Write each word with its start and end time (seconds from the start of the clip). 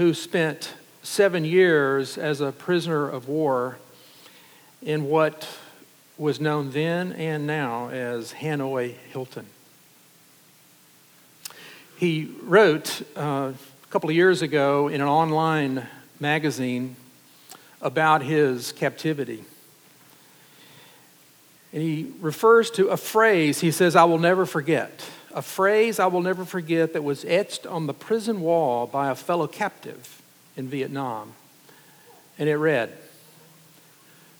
who 0.00 0.14
spent 0.14 0.72
seven 1.02 1.44
years 1.44 2.16
as 2.16 2.40
a 2.40 2.52
prisoner 2.52 3.06
of 3.06 3.28
war 3.28 3.76
in 4.80 5.04
what 5.04 5.46
was 6.16 6.40
known 6.40 6.70
then 6.70 7.12
and 7.12 7.46
now 7.46 7.90
as 7.90 8.32
Hanoi 8.32 8.94
Hilton. 9.12 9.44
He 11.98 12.34
wrote 12.44 13.02
uh, 13.14 13.52
a 13.52 13.86
couple 13.90 14.08
of 14.08 14.16
years 14.16 14.40
ago 14.40 14.88
in 14.88 15.02
an 15.02 15.06
online 15.06 15.86
magazine 16.18 16.96
about 17.82 18.22
his 18.22 18.72
captivity. 18.72 19.44
And 21.74 21.82
he 21.82 22.10
refers 22.20 22.70
to 22.70 22.88
a 22.88 22.96
phrase, 22.96 23.60
he 23.60 23.70
says, 23.70 23.94
I 23.96 24.04
will 24.04 24.16
never 24.16 24.46
forget. 24.46 25.04
A 25.32 25.42
phrase 25.42 26.00
I 26.00 26.06
will 26.06 26.22
never 26.22 26.44
forget 26.44 26.92
that 26.92 27.04
was 27.04 27.24
etched 27.24 27.66
on 27.66 27.86
the 27.86 27.94
prison 27.94 28.40
wall 28.40 28.86
by 28.86 29.10
a 29.10 29.14
fellow 29.14 29.46
captive 29.46 30.22
in 30.56 30.68
Vietnam. 30.68 31.34
And 32.38 32.48
it 32.48 32.56
read 32.56 32.92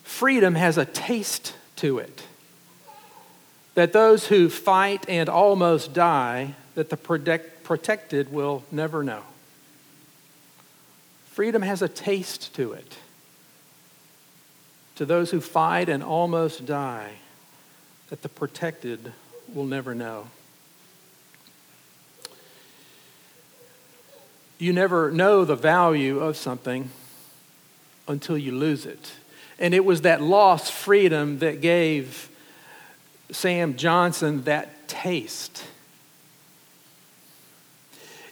Freedom 0.02 0.56
has 0.56 0.76
a 0.76 0.84
taste 0.84 1.54
to 1.76 1.98
it. 1.98 2.24
That 3.74 3.92
those 3.92 4.26
who 4.26 4.48
fight 4.48 5.08
and 5.08 5.28
almost 5.28 5.92
die, 5.92 6.56
that 6.74 6.90
the 6.90 6.96
protect, 6.96 7.62
protected 7.62 8.32
will 8.32 8.64
never 8.72 9.04
know. 9.04 9.22
Freedom 11.26 11.62
has 11.62 11.80
a 11.80 11.88
taste 11.88 12.52
to 12.56 12.72
it. 12.72 12.98
To 14.96 15.06
those 15.06 15.30
who 15.30 15.40
fight 15.40 15.88
and 15.88 16.02
almost 16.02 16.66
die, 16.66 17.12
that 18.08 18.22
the 18.22 18.28
protected 18.28 19.12
will 19.54 19.64
never 19.64 19.94
know. 19.94 20.26
You 24.60 24.74
never 24.74 25.10
know 25.10 25.46
the 25.46 25.56
value 25.56 26.18
of 26.18 26.36
something 26.36 26.90
until 28.06 28.36
you 28.36 28.52
lose 28.52 28.84
it. 28.84 29.12
And 29.58 29.72
it 29.72 29.86
was 29.86 30.02
that 30.02 30.20
lost 30.20 30.70
freedom 30.70 31.38
that 31.38 31.62
gave 31.62 32.28
Sam 33.30 33.78
Johnson 33.78 34.44
that 34.44 34.86
taste. 34.86 35.64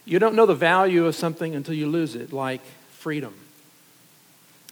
You 0.05 0.19
don't 0.19 0.35
know 0.35 0.45
the 0.45 0.53
value 0.53 1.07
of 1.07 1.15
something 1.15 1.55
until 1.55 1.73
you 1.73 1.87
lose 1.87 2.15
it, 2.15 2.31
like 2.31 2.61
freedom. 2.91 3.33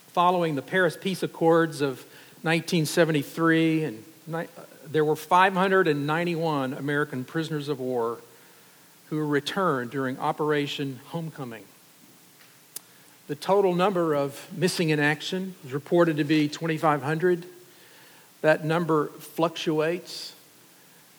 Following 0.10 0.54
the 0.54 0.62
Paris 0.62 0.96
Peace 0.96 1.24
Accords 1.24 1.82
of 1.82 1.98
1973 2.44 3.84
and 3.84 4.04
uh, 4.32 4.44
there 4.92 5.04
were 5.04 5.16
591 5.16 6.74
American 6.74 7.24
prisoners 7.24 7.68
of 7.68 7.80
war 7.80 8.20
who 9.10 9.18
were 9.18 9.26
returned 9.26 9.92
during 9.92 10.20
Operation 10.20 11.00
Homecoming. 11.08 11.64
The 13.28 13.36
total 13.36 13.76
number 13.76 14.14
of 14.14 14.48
missing 14.56 14.90
in 14.90 15.00
action 15.00 15.56
is 15.66 15.74
reported 15.74 16.18
to 16.18 16.24
be 16.24 16.48
2,500. 16.48 17.46
That 18.42 18.64
number 18.64 19.08
fluctuates, 19.08 20.34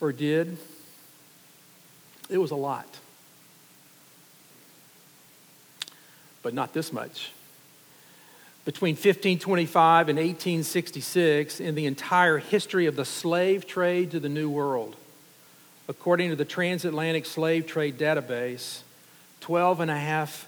or 0.01 0.13
did. 0.13 0.57
It 2.31 2.39
was 2.39 2.51
a 2.51 2.57
lot. 2.57 2.87
But 6.43 6.55
not 6.55 6.73
this 6.73 6.93
much. 6.93 7.33
Between 8.65 8.95
1525 8.95 10.09
and 10.09 10.19
1866, 10.19 11.61
in 11.61 11.75
the 11.75 11.87
entire 11.87 12.39
history 12.39 12.87
of 12.87 12.97
the 12.97 13.05
slave 13.05 13.67
trade 13.67 14.11
to 14.11 14.21
the 14.21 14.29
New 14.29 14.51
World, 14.51 14.95
according 15.89 16.29
to 16.29 16.37
the 16.37 16.45
Transatlantic 16.45 17.25
Slave 17.25 17.67
Trade 17.67 17.99
Database, 17.99 18.83
12.5 19.41 20.45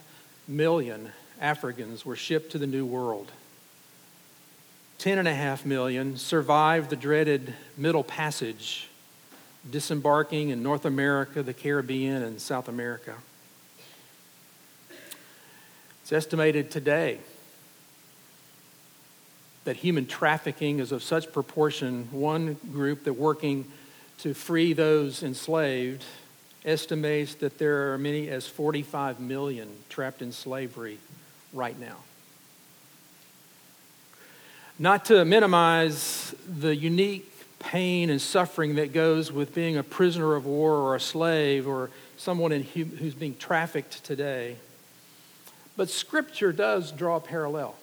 million 0.47 1.11
Africans 1.39 2.05
were 2.05 2.15
shipped 2.15 2.51
to 2.51 2.59
the 2.59 2.67
New 2.67 2.85
World. 2.85 3.31
10.5 4.99 5.65
million 5.65 6.15
survived 6.15 6.91
the 6.91 6.95
dreaded 6.95 7.55
Middle 7.75 8.03
Passage, 8.03 8.87
disembarking 9.69 10.49
in 10.49 10.61
North 10.61 10.85
America, 10.85 11.41
the 11.41 11.55
Caribbean, 11.55 12.21
and 12.21 12.39
South 12.39 12.67
America. 12.67 13.15
It's 16.03 16.11
estimated 16.11 16.69
today 16.69 17.17
that 19.63 19.77
human 19.77 20.05
trafficking 20.05 20.79
is 20.79 20.91
of 20.91 21.01
such 21.01 21.31
proportion, 21.31 22.09
one 22.11 22.57
group 22.71 23.05
that 23.05 23.13
working 23.13 23.65
to 24.21 24.35
free 24.35 24.73
those 24.73 25.23
enslaved 25.23 26.05
estimates 26.63 27.33
that 27.35 27.57
there 27.57 27.91
are 27.91 27.97
many 27.97 28.29
as 28.29 28.45
45 28.47 29.19
million 29.19 29.67
trapped 29.89 30.21
in 30.21 30.31
slavery 30.31 30.99
right 31.53 31.79
now. 31.79 31.97
Not 34.77 35.05
to 35.05 35.25
minimize 35.25 36.35
the 36.47 36.75
unique 36.75 37.31
pain 37.57 38.11
and 38.11 38.21
suffering 38.21 38.75
that 38.75 38.93
goes 38.93 39.31
with 39.31 39.55
being 39.55 39.77
a 39.77 39.83
prisoner 39.83 40.35
of 40.35 40.45
war 40.45 40.73
or 40.73 40.95
a 40.95 40.99
slave 40.99 41.67
or 41.67 41.89
someone 42.17 42.51
who's 42.51 43.15
being 43.15 43.35
trafficked 43.37 44.03
today. 44.03 44.55
But 45.75 45.89
Scripture 45.89 46.51
does 46.51 46.91
draw 46.91 47.15
a 47.15 47.19
parallel. 47.19 47.75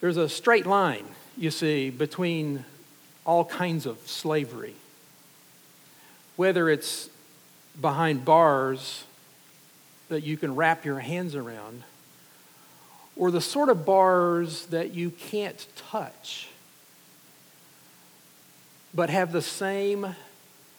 There's 0.00 0.16
a 0.16 0.28
straight 0.28 0.66
line, 0.66 1.04
you 1.36 1.50
see, 1.50 1.90
between 1.90 2.64
all 3.24 3.44
kinds 3.44 3.86
of 3.86 3.98
slavery. 4.06 4.74
Whether 6.36 6.68
it's 6.68 7.08
behind 7.80 8.24
bars 8.24 9.04
that 10.08 10.22
you 10.22 10.36
can 10.36 10.54
wrap 10.54 10.84
your 10.84 10.98
hands 10.98 11.34
around, 11.34 11.84
or 13.16 13.30
the 13.30 13.40
sort 13.40 13.68
of 13.68 13.84
bars 13.86 14.66
that 14.66 14.92
you 14.92 15.10
can't 15.10 15.66
touch, 15.76 16.48
but 18.94 19.08
have 19.10 19.32
the 19.32 19.42
same 19.42 20.14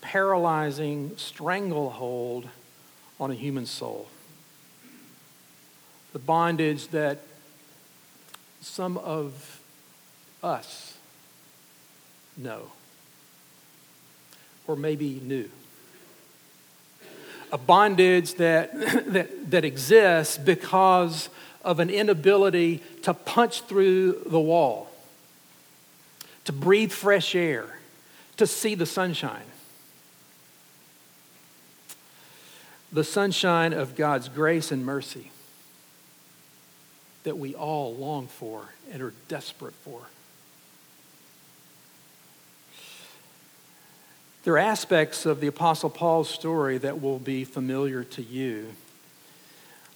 paralyzing 0.02 1.12
stranglehold 1.18 2.48
on 3.20 3.32
a 3.32 3.36
human 3.36 3.66
soul. 3.66 4.08
The 6.12 6.20
bondage 6.20 6.90
that 6.90 7.20
some 8.62 8.98
of 8.98 9.62
us 10.44 10.93
know, 12.38 12.72
or 14.68 14.76
maybe 14.76 15.20
knew. 15.24 15.50
A 17.52 17.58
bondage 17.58 18.36
that, 18.36 18.74
that, 19.14 19.52
that 19.52 19.66
exists 19.66 20.38
because 20.38 21.30
of 21.64 21.80
an 21.80 21.90
inability 21.90 22.82
to 23.04 23.14
punch 23.14 23.62
through 23.62 24.24
the 24.26 24.40
wall, 24.40 24.90
to 26.46 26.52
breathe 26.52 26.92
fresh 26.92 27.36
air, 27.36 27.80
to 28.38 28.48
see 28.48 28.76
the 28.76 28.86
sunshine. 28.86 29.46
The 32.92 33.04
sunshine 33.04 33.74
of 33.74 33.96
God's 33.96 34.30
grace 34.30 34.72
and 34.72 34.86
mercy 34.86 35.32
that 37.24 37.38
we 37.38 37.56
all 37.56 37.96
long 37.96 38.28
for 38.28 38.70
and 38.92 39.02
are 39.02 39.14
desperate 39.28 39.74
for. 39.74 40.02
There 44.44 44.56
are 44.56 44.58
aspects 44.58 45.26
of 45.26 45.40
the 45.40 45.48
Apostle 45.48 45.90
Paul's 45.90 46.30
story 46.30 46.78
that 46.80 47.02
will 47.02 47.20
be 47.20 47.46
familiar 47.46 48.04
to 48.04 48.22
you. 48.22 48.74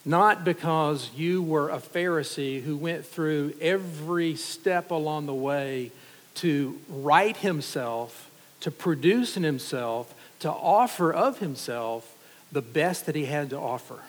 Not 0.05 0.45
because 0.45 1.09
you 1.13 1.43
were 1.43 1.69
a 1.69 1.79
Pharisee 1.79 2.63
who 2.63 2.77
went 2.77 3.05
through 3.05 3.55
every 3.59 4.37
step 4.37 4.89
along 4.89 5.25
the 5.25 5.33
way 5.33 5.91
to 6.35 6.79
right 6.87 7.35
himself, 7.35 8.31
to 8.61 8.71
produce 8.71 9.35
in 9.35 9.43
himself, 9.43 10.13
to 10.39 10.49
offer 10.49 11.11
of 11.11 11.39
himself 11.39 12.15
the 12.49 12.61
best 12.61 13.05
that 13.05 13.15
he 13.15 13.25
had 13.25 13.49
to 13.49 13.57
offer. 13.57 13.99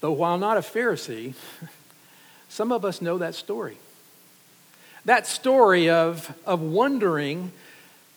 Though 0.00 0.12
while 0.12 0.38
not 0.38 0.56
a 0.56 0.60
Pharisee, 0.60 1.34
some 2.48 2.70
of 2.70 2.84
us 2.84 3.02
know 3.02 3.18
that 3.18 3.34
story. 3.34 3.78
That 5.04 5.26
story 5.26 5.90
of, 5.90 6.32
of 6.46 6.60
wondering 6.60 7.50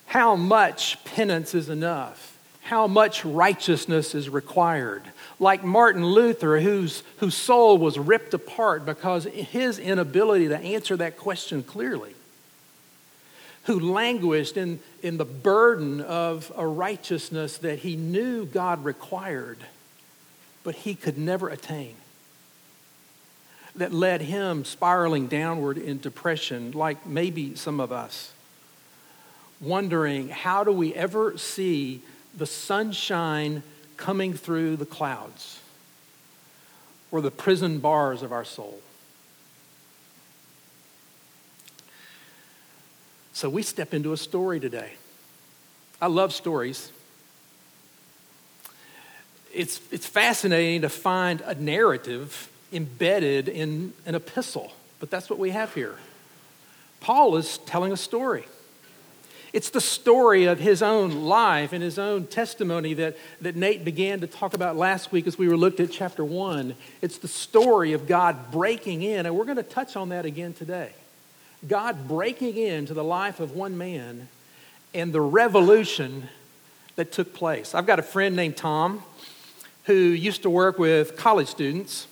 how 0.08 0.36
much 0.36 1.04
penance 1.06 1.54
is 1.54 1.70
enough, 1.70 2.38
how 2.62 2.88
much 2.88 3.24
righteousness 3.24 4.16
is 4.16 4.30
required. 4.30 5.04
Like 5.40 5.64
Martin 5.64 6.06
Luther, 6.06 6.60
whose, 6.60 7.04
whose 7.18 7.36
soul 7.36 7.78
was 7.78 8.00
ripped 8.00 8.34
apart 8.34 8.86
because 8.86 9.26
his 9.26 9.78
inability 9.78 10.48
to 10.48 10.58
answer 10.58 10.98
that 10.98 11.18
question 11.18 11.64
clearly, 11.64 12.16
who 13.64 13.80
languished 13.80 14.58
in, 14.58 14.80
in 15.04 15.18
the 15.18 15.26
burden 15.26 16.02
of 16.02 16.52
a 16.58 16.66
righteousness 16.66 17.60
that 17.60 17.80
he 17.80 17.96
knew 17.96 18.46
God 18.46 18.84
required 18.84 19.60
but 20.68 20.76
he 20.76 20.96
could 20.96 21.18
never 21.18 21.48
attain. 21.48 21.96
That 23.78 23.94
led 23.94 24.20
him 24.20 24.66
spiraling 24.66 25.28
downward 25.28 25.78
in 25.78 26.02
depression, 26.02 26.74
like 26.74 27.08
maybe 27.08 27.56
some 27.56 27.80
of 27.80 27.90
us, 27.90 28.34
wondering 29.60 30.30
how 30.30 30.64
do 30.64 30.72
we 30.72 30.94
ever 30.94 31.38
see 31.38 32.02
the 32.36 32.46
sunshine 32.46 33.64
coming 33.96 34.34
through 34.34 34.76
the 34.76 34.86
clouds 34.86 35.60
or 37.12 37.22
the 37.22 37.32
prison 37.32 37.80
bars 37.80 38.22
of 38.22 38.32
our 38.32 38.46
soul. 38.46 38.80
So 43.34 43.50
we 43.50 43.64
step 43.64 43.94
into 43.94 44.14
a 44.14 44.18
story 44.18 44.60
today. 44.60 44.94
I 46.02 46.08
love 46.08 46.34
stories. 46.34 46.92
It's, 49.54 49.80
it's 49.92 50.06
fascinating 50.06 50.82
to 50.82 50.90
find 50.90 51.42
a 51.42 51.56
narrative 51.56 52.52
embedded 52.74 53.48
in 53.48 53.94
an 54.06 54.16
epistle, 54.16 54.74
but 55.00 55.10
that's 55.10 55.30
what 55.30 55.40
we 55.40 55.52
have 55.52 55.74
here. 55.74 55.96
Paul 57.00 57.38
is 57.38 57.60
telling 57.60 57.92
a 57.92 57.98
story. 57.98 58.46
It's 59.54 59.70
the 59.70 59.82
story 59.82 60.46
of 60.46 60.60
his 60.60 60.82
own 60.82 61.24
life 61.26 61.72
and 61.74 61.82
his 61.82 61.98
own 61.98 62.28
testimony 62.28 62.94
that, 62.96 63.18
that 63.42 63.56
Nate 63.56 63.86
began 63.86 64.20
to 64.20 64.28
talk 64.28 64.54
about 64.54 64.76
last 64.76 65.12
week 65.12 65.26
as 65.26 65.38
we 65.38 65.48
were 65.48 65.58
looked 65.58 65.80
at 65.80 65.92
chapter 65.92 66.24
one. 66.24 66.76
It's 67.02 67.18
the 67.18 67.28
story 67.28 67.94
of 67.94 68.08
God 68.08 68.52
breaking 68.52 69.04
in, 69.04 69.26
and 69.26 69.36
we're 69.36 69.46
going 69.46 69.58
to 69.58 69.64
touch 69.64 69.96
on 69.96 70.10
that 70.10 70.26
again 70.26 70.54
today. 70.54 70.92
God 71.68 72.08
breaking 72.08 72.58
into 72.58 72.94
the 72.94 73.04
life 73.04 73.40
of 73.40 73.54
one 73.54 73.78
man 73.78 74.28
and 74.94 75.14
the 75.14 75.22
revolution 75.22 76.28
that 76.96 77.12
took 77.12 77.34
place. 77.34 77.74
I've 77.74 77.86
got 77.86 78.00
a 78.00 78.04
friend 78.04 78.36
named 78.36 78.58
Tom 78.58 79.04
who 79.86 79.94
used 79.94 80.42
to 80.44 80.50
work 80.50 80.78
with 80.78 81.16
college 81.16 81.48
students, 81.48 82.08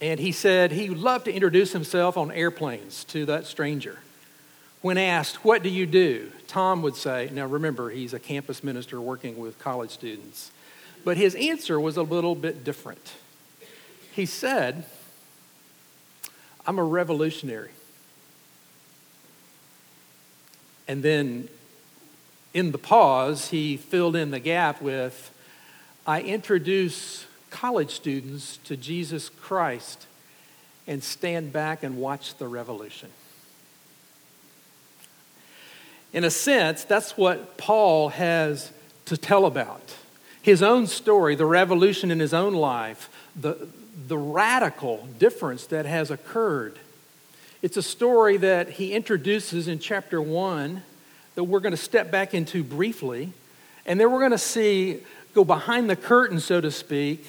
and 0.00 0.18
he 0.18 0.32
said 0.32 0.72
he 0.72 0.88
would 0.88 0.98
love 0.98 1.24
to 1.24 1.32
introduce 1.32 1.72
himself 1.72 2.16
on 2.16 2.32
airplanes 2.32 3.04
to 3.04 3.26
that 3.26 3.46
stranger. 3.46 3.98
When 4.80 4.98
asked, 4.98 5.44
What 5.44 5.62
do 5.62 5.68
you 5.68 5.86
do? 5.86 6.30
Tom 6.46 6.82
would 6.82 6.96
say, 6.96 7.30
Now 7.32 7.46
remember, 7.46 7.90
he's 7.90 8.14
a 8.14 8.18
campus 8.18 8.62
minister 8.62 9.00
working 9.00 9.38
with 9.38 9.58
college 9.58 9.90
students. 9.90 10.50
But 11.04 11.16
his 11.16 11.34
answer 11.34 11.78
was 11.78 11.96
a 11.96 12.02
little 12.02 12.34
bit 12.34 12.64
different. 12.64 13.12
He 14.12 14.26
said, 14.26 14.84
I'm 16.66 16.78
a 16.78 16.84
revolutionary. 16.84 17.70
And 20.86 21.02
then 21.02 21.48
in 22.54 22.72
the 22.72 22.78
pause, 22.78 23.50
he 23.50 23.76
filled 23.76 24.16
in 24.16 24.30
the 24.30 24.40
gap 24.40 24.80
with, 24.82 25.32
I 26.06 26.22
introduce 26.22 27.26
college 27.50 27.90
students 27.90 28.58
to 28.64 28.76
Jesus 28.76 29.28
Christ 29.28 30.06
and 30.86 31.04
stand 31.04 31.52
back 31.52 31.82
and 31.82 31.98
watch 31.98 32.36
the 32.36 32.48
revolution. 32.48 33.10
In 36.12 36.24
a 36.24 36.30
sense, 36.30 36.84
that's 36.84 37.16
what 37.16 37.56
Paul 37.56 38.08
has 38.10 38.72
to 39.06 39.16
tell 39.16 39.44
about. 39.46 39.94
His 40.40 40.62
own 40.62 40.86
story, 40.86 41.34
the 41.34 41.46
revolution 41.46 42.10
in 42.10 42.20
his 42.20 42.32
own 42.32 42.54
life, 42.54 43.10
the, 43.36 43.68
the 44.06 44.16
radical 44.16 45.06
difference 45.18 45.66
that 45.66 45.84
has 45.84 46.10
occurred. 46.10 46.78
It's 47.60 47.76
a 47.76 47.82
story 47.82 48.36
that 48.38 48.70
he 48.70 48.94
introduces 48.94 49.68
in 49.68 49.78
chapter 49.78 50.22
1 50.22 50.82
that 51.34 51.44
we're 51.44 51.60
going 51.60 51.72
to 51.72 51.76
step 51.76 52.10
back 52.10 52.34
into 52.34 52.64
briefly. 52.64 53.32
And 53.84 54.00
then 54.00 54.10
we're 54.10 54.20
going 54.20 54.30
to 54.30 54.38
see, 54.38 55.00
go 55.34 55.44
behind 55.44 55.90
the 55.90 55.96
curtain, 55.96 56.40
so 56.40 56.60
to 56.60 56.70
speak, 56.70 57.26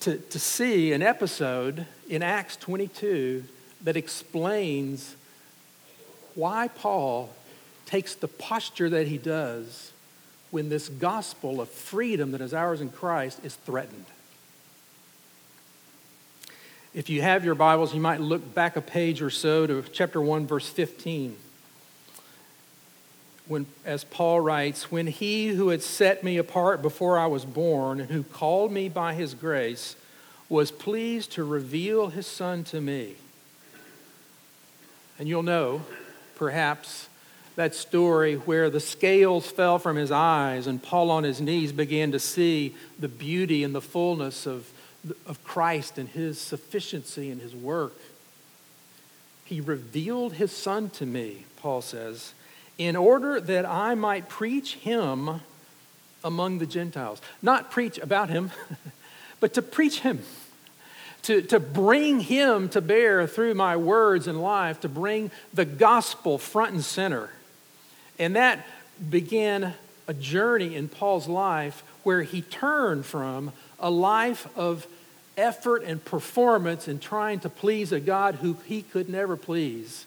to, 0.00 0.18
to 0.18 0.38
see 0.38 0.92
an 0.92 1.02
episode 1.02 1.86
in 2.08 2.22
Acts 2.22 2.56
22 2.56 3.44
that 3.84 3.96
explains 3.96 5.16
why 6.34 6.68
Paul 6.68 7.30
takes 7.92 8.14
the 8.14 8.26
posture 8.26 8.88
that 8.88 9.06
he 9.06 9.18
does 9.18 9.92
when 10.50 10.70
this 10.70 10.88
gospel 10.88 11.60
of 11.60 11.68
freedom 11.68 12.32
that 12.32 12.40
is 12.40 12.54
ours 12.54 12.80
in 12.80 12.88
Christ 12.88 13.38
is 13.44 13.54
threatened. 13.54 14.06
If 16.94 17.10
you 17.10 17.20
have 17.20 17.44
your 17.44 17.54
Bibles, 17.54 17.92
you 17.92 18.00
might 18.00 18.22
look 18.22 18.54
back 18.54 18.76
a 18.76 18.80
page 18.80 19.20
or 19.20 19.28
so 19.28 19.66
to 19.66 19.82
chapter 19.92 20.22
1, 20.22 20.46
verse 20.46 20.66
15. 20.70 21.36
When, 23.46 23.66
as 23.84 24.04
Paul 24.04 24.40
writes, 24.40 24.90
when 24.90 25.06
he 25.06 25.48
who 25.48 25.68
had 25.68 25.82
set 25.82 26.24
me 26.24 26.38
apart 26.38 26.80
before 26.80 27.18
I 27.18 27.26
was 27.26 27.44
born 27.44 28.00
and 28.00 28.10
who 28.10 28.22
called 28.22 28.72
me 28.72 28.88
by 28.88 29.12
his 29.12 29.34
grace 29.34 29.96
was 30.48 30.70
pleased 30.70 31.32
to 31.32 31.44
reveal 31.44 32.08
his 32.08 32.26
son 32.26 32.64
to 32.64 32.80
me. 32.80 33.16
And 35.18 35.28
you'll 35.28 35.42
know, 35.42 35.82
perhaps, 36.36 37.10
that 37.56 37.74
story 37.74 38.36
where 38.36 38.70
the 38.70 38.80
scales 38.80 39.46
fell 39.46 39.78
from 39.78 39.96
his 39.96 40.10
eyes 40.10 40.66
and 40.66 40.82
Paul 40.82 41.10
on 41.10 41.24
his 41.24 41.40
knees 41.40 41.72
began 41.72 42.12
to 42.12 42.18
see 42.18 42.74
the 42.98 43.08
beauty 43.08 43.62
and 43.62 43.74
the 43.74 43.80
fullness 43.80 44.46
of, 44.46 44.70
of 45.26 45.42
Christ 45.44 45.98
and 45.98 46.08
his 46.08 46.40
sufficiency 46.40 47.30
and 47.30 47.40
his 47.40 47.54
work. 47.54 47.94
He 49.44 49.60
revealed 49.60 50.34
his 50.34 50.50
son 50.50 50.88
to 50.90 51.04
me, 51.04 51.44
Paul 51.56 51.82
says, 51.82 52.32
in 52.78 52.96
order 52.96 53.38
that 53.38 53.66
I 53.66 53.94
might 53.94 54.28
preach 54.28 54.76
him 54.76 55.42
among 56.24 56.58
the 56.58 56.66
Gentiles. 56.66 57.20
Not 57.42 57.70
preach 57.70 57.98
about 57.98 58.30
him, 58.30 58.50
but 59.40 59.54
to 59.54 59.62
preach 59.62 60.00
him. 60.00 60.20
To, 61.24 61.40
to 61.40 61.60
bring 61.60 62.18
him 62.18 62.68
to 62.70 62.80
bear 62.80 63.28
through 63.28 63.54
my 63.54 63.76
words 63.76 64.26
and 64.26 64.42
life, 64.42 64.80
to 64.80 64.88
bring 64.88 65.30
the 65.54 65.64
gospel 65.64 66.36
front 66.36 66.72
and 66.72 66.84
center. 66.84 67.30
And 68.18 68.36
that 68.36 68.66
began 69.10 69.74
a 70.06 70.14
journey 70.14 70.74
in 70.74 70.88
Paul's 70.88 71.28
life 71.28 71.82
where 72.02 72.22
he 72.22 72.42
turned 72.42 73.06
from 73.06 73.52
a 73.78 73.90
life 73.90 74.46
of 74.56 74.86
effort 75.36 75.82
and 75.82 76.04
performance 76.04 76.88
in 76.88 76.98
trying 76.98 77.40
to 77.40 77.48
please 77.48 77.92
a 77.92 78.00
God 78.00 78.36
who 78.36 78.56
he 78.66 78.82
could 78.82 79.08
never 79.08 79.36
please, 79.36 80.06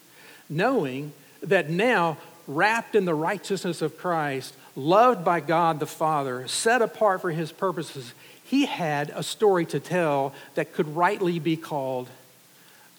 knowing 0.50 1.14
that 1.42 1.70
now, 1.70 2.18
wrapped 2.48 2.94
in 2.96 3.06
the 3.06 3.14
righteousness 3.14 3.82
of 3.82 3.98
Christ, 3.98 4.54
loved 4.76 5.26
by 5.26 5.40
God 5.40 5.80
the 5.80 5.88
Father, 5.88 6.48
set 6.48 6.82
apart 6.82 7.22
for 7.22 7.32
his 7.32 7.52
purposes, 7.52 8.14
he 8.44 8.66
had 8.66 9.12
a 9.16 9.24
story 9.24 9.66
to 9.66 9.80
tell 9.80 10.34
that 10.54 10.74
could 10.74 10.96
rightly 10.96 11.40
be 11.40 11.58
called 11.58 12.08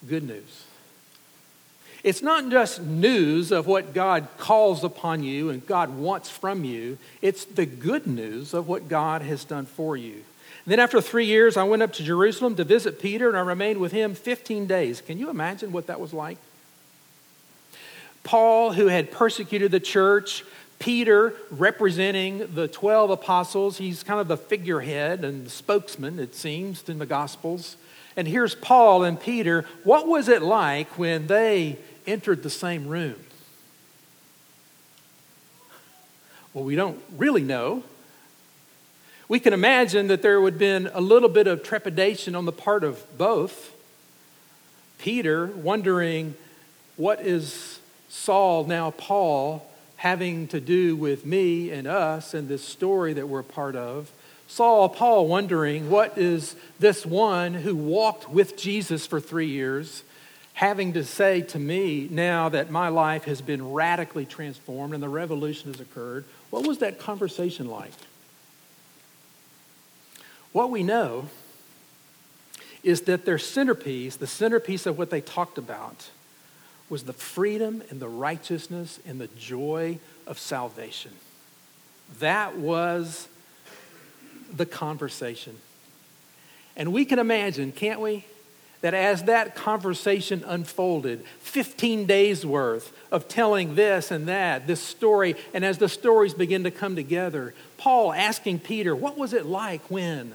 good 0.07 0.23
news. 0.23 0.66
It's 2.07 2.21
not 2.21 2.49
just 2.49 2.81
news 2.81 3.51
of 3.51 3.67
what 3.67 3.93
God 3.93 4.29
calls 4.37 4.85
upon 4.85 5.23
you 5.25 5.49
and 5.49 5.67
God 5.67 5.89
wants 5.97 6.29
from 6.29 6.63
you, 6.63 6.97
it's 7.21 7.43
the 7.43 7.65
good 7.65 8.07
news 8.07 8.53
of 8.53 8.65
what 8.65 8.87
God 8.87 9.21
has 9.23 9.43
done 9.43 9.65
for 9.65 9.97
you. 9.97 10.13
And 10.13 10.71
then, 10.71 10.79
after 10.79 11.01
three 11.01 11.25
years, 11.25 11.57
I 11.57 11.63
went 11.63 11.81
up 11.81 11.91
to 11.95 12.03
Jerusalem 12.03 12.55
to 12.55 12.63
visit 12.63 13.01
Peter 13.01 13.27
and 13.27 13.37
I 13.37 13.41
remained 13.41 13.79
with 13.79 13.91
him 13.91 14.15
15 14.15 14.67
days. 14.67 15.01
Can 15.01 15.17
you 15.17 15.29
imagine 15.29 15.73
what 15.73 15.87
that 15.87 15.99
was 15.99 16.13
like? 16.13 16.37
Paul, 18.23 18.71
who 18.71 18.87
had 18.87 19.11
persecuted 19.11 19.71
the 19.71 19.81
church, 19.81 20.45
Peter, 20.79 21.33
representing 21.51 22.55
the 22.55 22.69
12 22.69 23.09
apostles, 23.09 23.79
he's 23.79 24.01
kind 24.01 24.21
of 24.21 24.29
the 24.29 24.37
figurehead 24.37 25.25
and 25.25 25.51
spokesman, 25.51 26.19
it 26.19 26.35
seems, 26.35 26.87
in 26.87 26.99
the 26.99 27.05
Gospels. 27.05 27.75
And 28.15 28.27
here's 28.27 28.55
Paul 28.55 29.03
and 29.03 29.19
Peter. 29.19 29.65
What 29.83 30.07
was 30.07 30.27
it 30.27 30.41
like 30.41 30.97
when 30.97 31.27
they 31.27 31.77
entered 32.07 32.41
the 32.41 32.49
same 32.49 32.87
room? 32.87 33.15
Well, 36.53 36.63
we 36.63 36.75
don't 36.75 36.99
really 37.17 37.43
know. 37.43 37.83
We 39.29 39.39
can 39.39 39.53
imagine 39.53 40.07
that 40.07 40.21
there 40.21 40.39
would 40.39 40.53
have 40.53 40.59
been 40.59 40.89
a 40.93 41.01
little 41.01 41.29
bit 41.29 41.45
of 41.45 41.61
trepidation 41.61 42.33
on 42.33 42.45
the 42.45 42.51
part 42.51 42.83
of 42.83 43.05
both. 43.17 43.75
Peter 44.97 45.47
wondering, 45.47 46.33
what 46.95 47.21
is 47.21 47.79
Saul, 48.09 48.63
now 48.63 48.91
Paul, 48.91 49.69
having 49.97 50.47
to 50.47 50.59
do 50.59 50.95
with 50.95 51.25
me 51.25 51.69
and 51.71 51.87
us 51.87 52.33
and 52.33 52.47
this 52.47 52.63
story 52.63 53.13
that 53.13 53.27
we're 53.27 53.43
part 53.43 53.75
of? 53.75 54.11
Saul, 54.47 54.87
Paul 54.87 55.27
wondering, 55.27 55.89
what 55.89 56.17
is 56.17 56.55
this 56.79 57.05
one 57.05 57.53
who 57.53 57.75
walked 57.75 58.29
with 58.29 58.57
Jesus 58.57 59.05
for 59.05 59.19
three 59.19 59.47
years 59.47 60.03
having 60.57 60.93
to 60.93 61.03
say 61.03 61.39
to 61.39 61.59
me 61.59 62.07
now 62.09 62.49
that 62.49 62.71
my 62.71 62.87
life 62.87 63.25
has 63.25 63.43
been 63.43 63.73
radically 63.73 64.25
transformed 64.25 64.91
and 64.91 65.03
the 65.03 65.07
revolution 65.07 65.71
has 65.71 65.79
occurred, 65.79 66.25
what 66.49 66.65
was 66.65 66.79
that 66.79 66.97
conversation 66.97 67.67
like? 67.67 67.91
What 70.53 70.71
we 70.71 70.81
know 70.81 71.27
is 72.81 73.01
that 73.01 73.23
their 73.23 73.37
centerpiece, 73.37 74.15
the 74.15 74.25
centerpiece 74.25 74.87
of 74.87 74.97
what 74.97 75.11
they 75.11 75.21
talked 75.21 75.59
about, 75.59 76.09
was 76.89 77.03
the 77.03 77.13
freedom 77.13 77.83
and 77.91 77.99
the 77.99 78.07
righteousness 78.07 78.99
and 79.05 79.21
the 79.21 79.27
joy 79.37 79.99
of 80.25 80.39
salvation. 80.39 81.11
That 82.19 82.57
was 82.57 83.27
the 84.51 84.65
conversation. 84.65 85.57
And 86.75 86.91
we 86.91 87.05
can 87.05 87.19
imagine, 87.19 87.71
can't 87.71 87.99
we, 87.99 88.25
that 88.81 88.93
as 88.93 89.23
that 89.23 89.55
conversation 89.55 90.43
unfolded, 90.45 91.23
15 91.39 92.05
days 92.05 92.45
worth 92.45 92.93
of 93.11 93.27
telling 93.27 93.75
this 93.75 94.11
and 94.11 94.27
that, 94.27 94.67
this 94.67 94.81
story, 94.81 95.35
and 95.53 95.65
as 95.65 95.77
the 95.77 95.89
stories 95.89 96.33
begin 96.33 96.63
to 96.63 96.71
come 96.71 96.95
together, 96.95 97.53
Paul 97.77 98.13
asking 98.13 98.59
Peter, 98.59 98.95
What 98.95 99.17
was 99.17 99.33
it 99.33 99.45
like 99.45 99.89
when? 99.89 100.33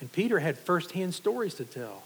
And 0.00 0.12
Peter 0.12 0.38
had 0.38 0.58
firsthand 0.58 1.14
stories 1.14 1.54
to 1.54 1.64
tell. 1.64 2.04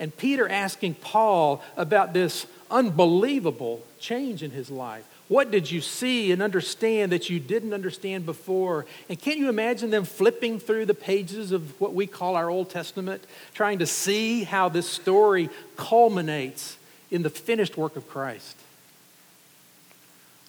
And 0.00 0.16
Peter 0.16 0.48
asking 0.48 0.94
Paul 0.94 1.62
about 1.76 2.12
this 2.12 2.46
unbelievable 2.70 3.82
change 4.00 4.42
in 4.42 4.50
his 4.50 4.70
life. 4.70 5.06
What 5.28 5.50
did 5.50 5.70
you 5.70 5.80
see 5.80 6.32
and 6.32 6.42
understand 6.42 7.12
that 7.12 7.30
you 7.30 7.40
didn't 7.40 7.72
understand 7.72 8.26
before? 8.26 8.84
And 9.08 9.18
can't 9.18 9.38
you 9.38 9.48
imagine 9.48 9.90
them 9.90 10.04
flipping 10.04 10.58
through 10.60 10.86
the 10.86 10.94
pages 10.94 11.50
of 11.50 11.80
what 11.80 11.94
we 11.94 12.06
call 12.06 12.36
our 12.36 12.50
Old 12.50 12.68
Testament, 12.68 13.24
trying 13.54 13.78
to 13.78 13.86
see 13.86 14.44
how 14.44 14.68
this 14.68 14.88
story 14.88 15.48
culminates 15.76 16.76
in 17.10 17.22
the 17.22 17.30
finished 17.30 17.76
work 17.76 17.96
of 17.96 18.08
Christ? 18.08 18.56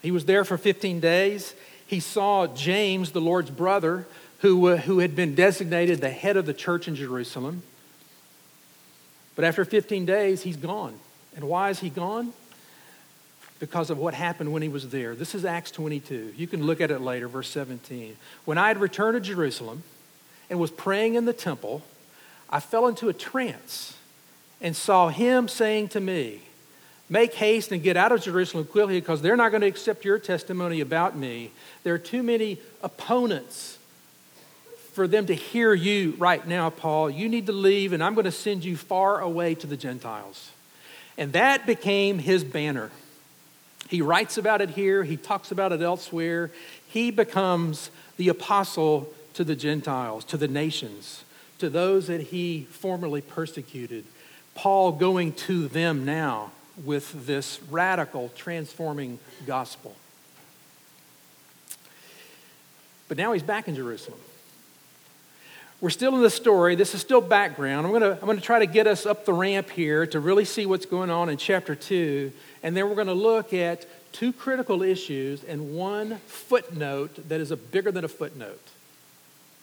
He 0.01 0.11
was 0.11 0.25
there 0.25 0.43
for 0.43 0.57
15 0.57 0.99
days. 0.99 1.55
He 1.87 2.01
saw 2.01 2.47
James, 2.47 3.11
the 3.11 3.21
Lord's 3.21 3.49
brother, 3.49 4.05
who, 4.39 4.67
uh, 4.67 4.77
who 4.77 4.99
had 4.99 5.15
been 5.15 5.35
designated 5.35 6.01
the 6.01 6.09
head 6.09 6.35
of 6.35 6.45
the 6.45 6.53
church 6.53 6.87
in 6.87 6.95
Jerusalem. 6.95 7.63
But 9.35 9.45
after 9.45 9.63
15 9.63 10.05
days, 10.05 10.43
he's 10.43 10.57
gone. 10.57 10.99
And 11.35 11.45
why 11.45 11.69
is 11.69 11.79
he 11.79 11.89
gone? 11.89 12.33
Because 13.59 13.89
of 13.89 13.97
what 13.97 14.13
happened 14.13 14.51
when 14.51 14.61
he 14.61 14.69
was 14.69 14.89
there. 14.89 15.15
This 15.15 15.33
is 15.33 15.45
Acts 15.45 15.71
22. 15.71 16.33
You 16.35 16.47
can 16.47 16.63
look 16.63 16.81
at 16.81 16.91
it 16.91 16.99
later, 16.99 17.27
verse 17.27 17.49
17. 17.49 18.17
When 18.43 18.57
I 18.57 18.67
had 18.67 18.79
returned 18.79 19.15
to 19.15 19.21
Jerusalem 19.21 19.83
and 20.49 20.59
was 20.59 20.71
praying 20.71 21.15
in 21.15 21.25
the 21.25 21.33
temple, 21.33 21.81
I 22.49 22.59
fell 22.59 22.87
into 22.87 23.09
a 23.09 23.13
trance 23.13 23.95
and 24.61 24.75
saw 24.75 25.09
him 25.09 25.47
saying 25.47 25.89
to 25.89 25.99
me, 25.99 26.41
Make 27.07 27.35
haste 27.35 27.71
and 27.71 27.83
get 27.83 27.97
out 27.97 28.11
of 28.11 28.21
Jerusalem 28.21 28.65
quickly 28.65 28.99
because 28.99 29.21
they're 29.21 29.37
not 29.37 29.49
going 29.49 29.61
to 29.61 29.67
accept 29.67 30.05
your 30.05 30.17
testimony 30.17 30.81
about 30.81 31.15
me. 31.15 31.51
There 31.83 31.93
are 31.93 31.99
too 31.99 32.23
many 32.23 32.59
opponents 32.81 33.77
for 34.93 35.07
them 35.07 35.27
to 35.27 35.35
hear 35.35 35.73
you 35.73 36.15
right 36.17 36.45
now, 36.47 36.71
Paul. 36.71 37.09
You 37.11 37.29
need 37.29 37.45
to 37.45 37.51
leave, 37.51 37.93
and 37.93 38.03
I'm 38.03 38.15
going 38.15 38.25
to 38.25 38.31
send 38.31 38.63
you 38.63 38.75
far 38.75 39.19
away 39.19 39.53
to 39.55 39.67
the 39.67 39.77
Gentiles. 39.77 40.49
And 41.15 41.33
that 41.33 41.67
became 41.67 42.17
his 42.17 42.43
banner. 42.43 42.89
He 43.89 44.01
writes 44.01 44.37
about 44.37 44.61
it 44.61 44.71
here, 44.71 45.03
he 45.03 45.17
talks 45.17 45.51
about 45.51 45.71
it 45.71 45.81
elsewhere. 45.81 46.51
He 46.87 47.11
becomes 47.11 47.91
the 48.17 48.29
apostle 48.29 49.13
to 49.33 49.43
the 49.43 49.55
Gentiles, 49.55 50.23
to 50.25 50.37
the 50.37 50.47
nations, 50.47 51.23
to 51.59 51.69
those 51.69 52.07
that 52.07 52.21
he 52.21 52.67
formerly 52.71 53.21
persecuted. 53.21 54.05
Paul 54.55 54.93
going 54.93 55.33
to 55.33 55.67
them 55.67 56.05
now 56.05 56.51
with 56.83 57.25
this 57.25 57.59
radical, 57.69 58.31
transforming 58.35 59.19
gospel. 59.45 59.95
But 63.07 63.17
now 63.17 63.33
he's 63.33 63.43
back 63.43 63.67
in 63.67 63.75
Jerusalem. 63.75 64.19
We're 65.81 65.89
still 65.89 66.15
in 66.15 66.21
the 66.21 66.29
story. 66.29 66.75
This 66.75 66.95
is 66.95 67.01
still 67.01 67.21
background. 67.21 67.85
I'm 67.85 67.91
going 67.91 68.01
to 68.01 68.13
I'm 68.13 68.25
going 68.25 68.37
to 68.37 68.43
try 68.43 68.59
to 68.59 68.65
get 68.65 68.87
us 68.87 69.05
up 69.05 69.25
the 69.25 69.33
ramp 69.33 69.69
here 69.69 70.07
to 70.07 70.19
really 70.19 70.45
see 70.45 70.65
what's 70.65 70.85
going 70.85 71.09
on 71.09 71.29
in 71.29 71.37
chapter 71.37 71.75
2. 71.75 72.31
And 72.63 72.75
then 72.75 72.87
we're 72.87 72.95
going 72.95 73.07
to 73.07 73.13
look 73.13 73.53
at 73.53 73.85
two 74.13 74.31
critical 74.31 74.81
issues 74.81 75.43
and 75.43 75.75
one 75.75 76.17
footnote 76.27 77.27
that 77.27 77.41
is 77.41 77.51
a 77.51 77.57
bigger 77.57 77.91
than 77.91 78.05
a 78.05 78.07
footnote. 78.07 78.61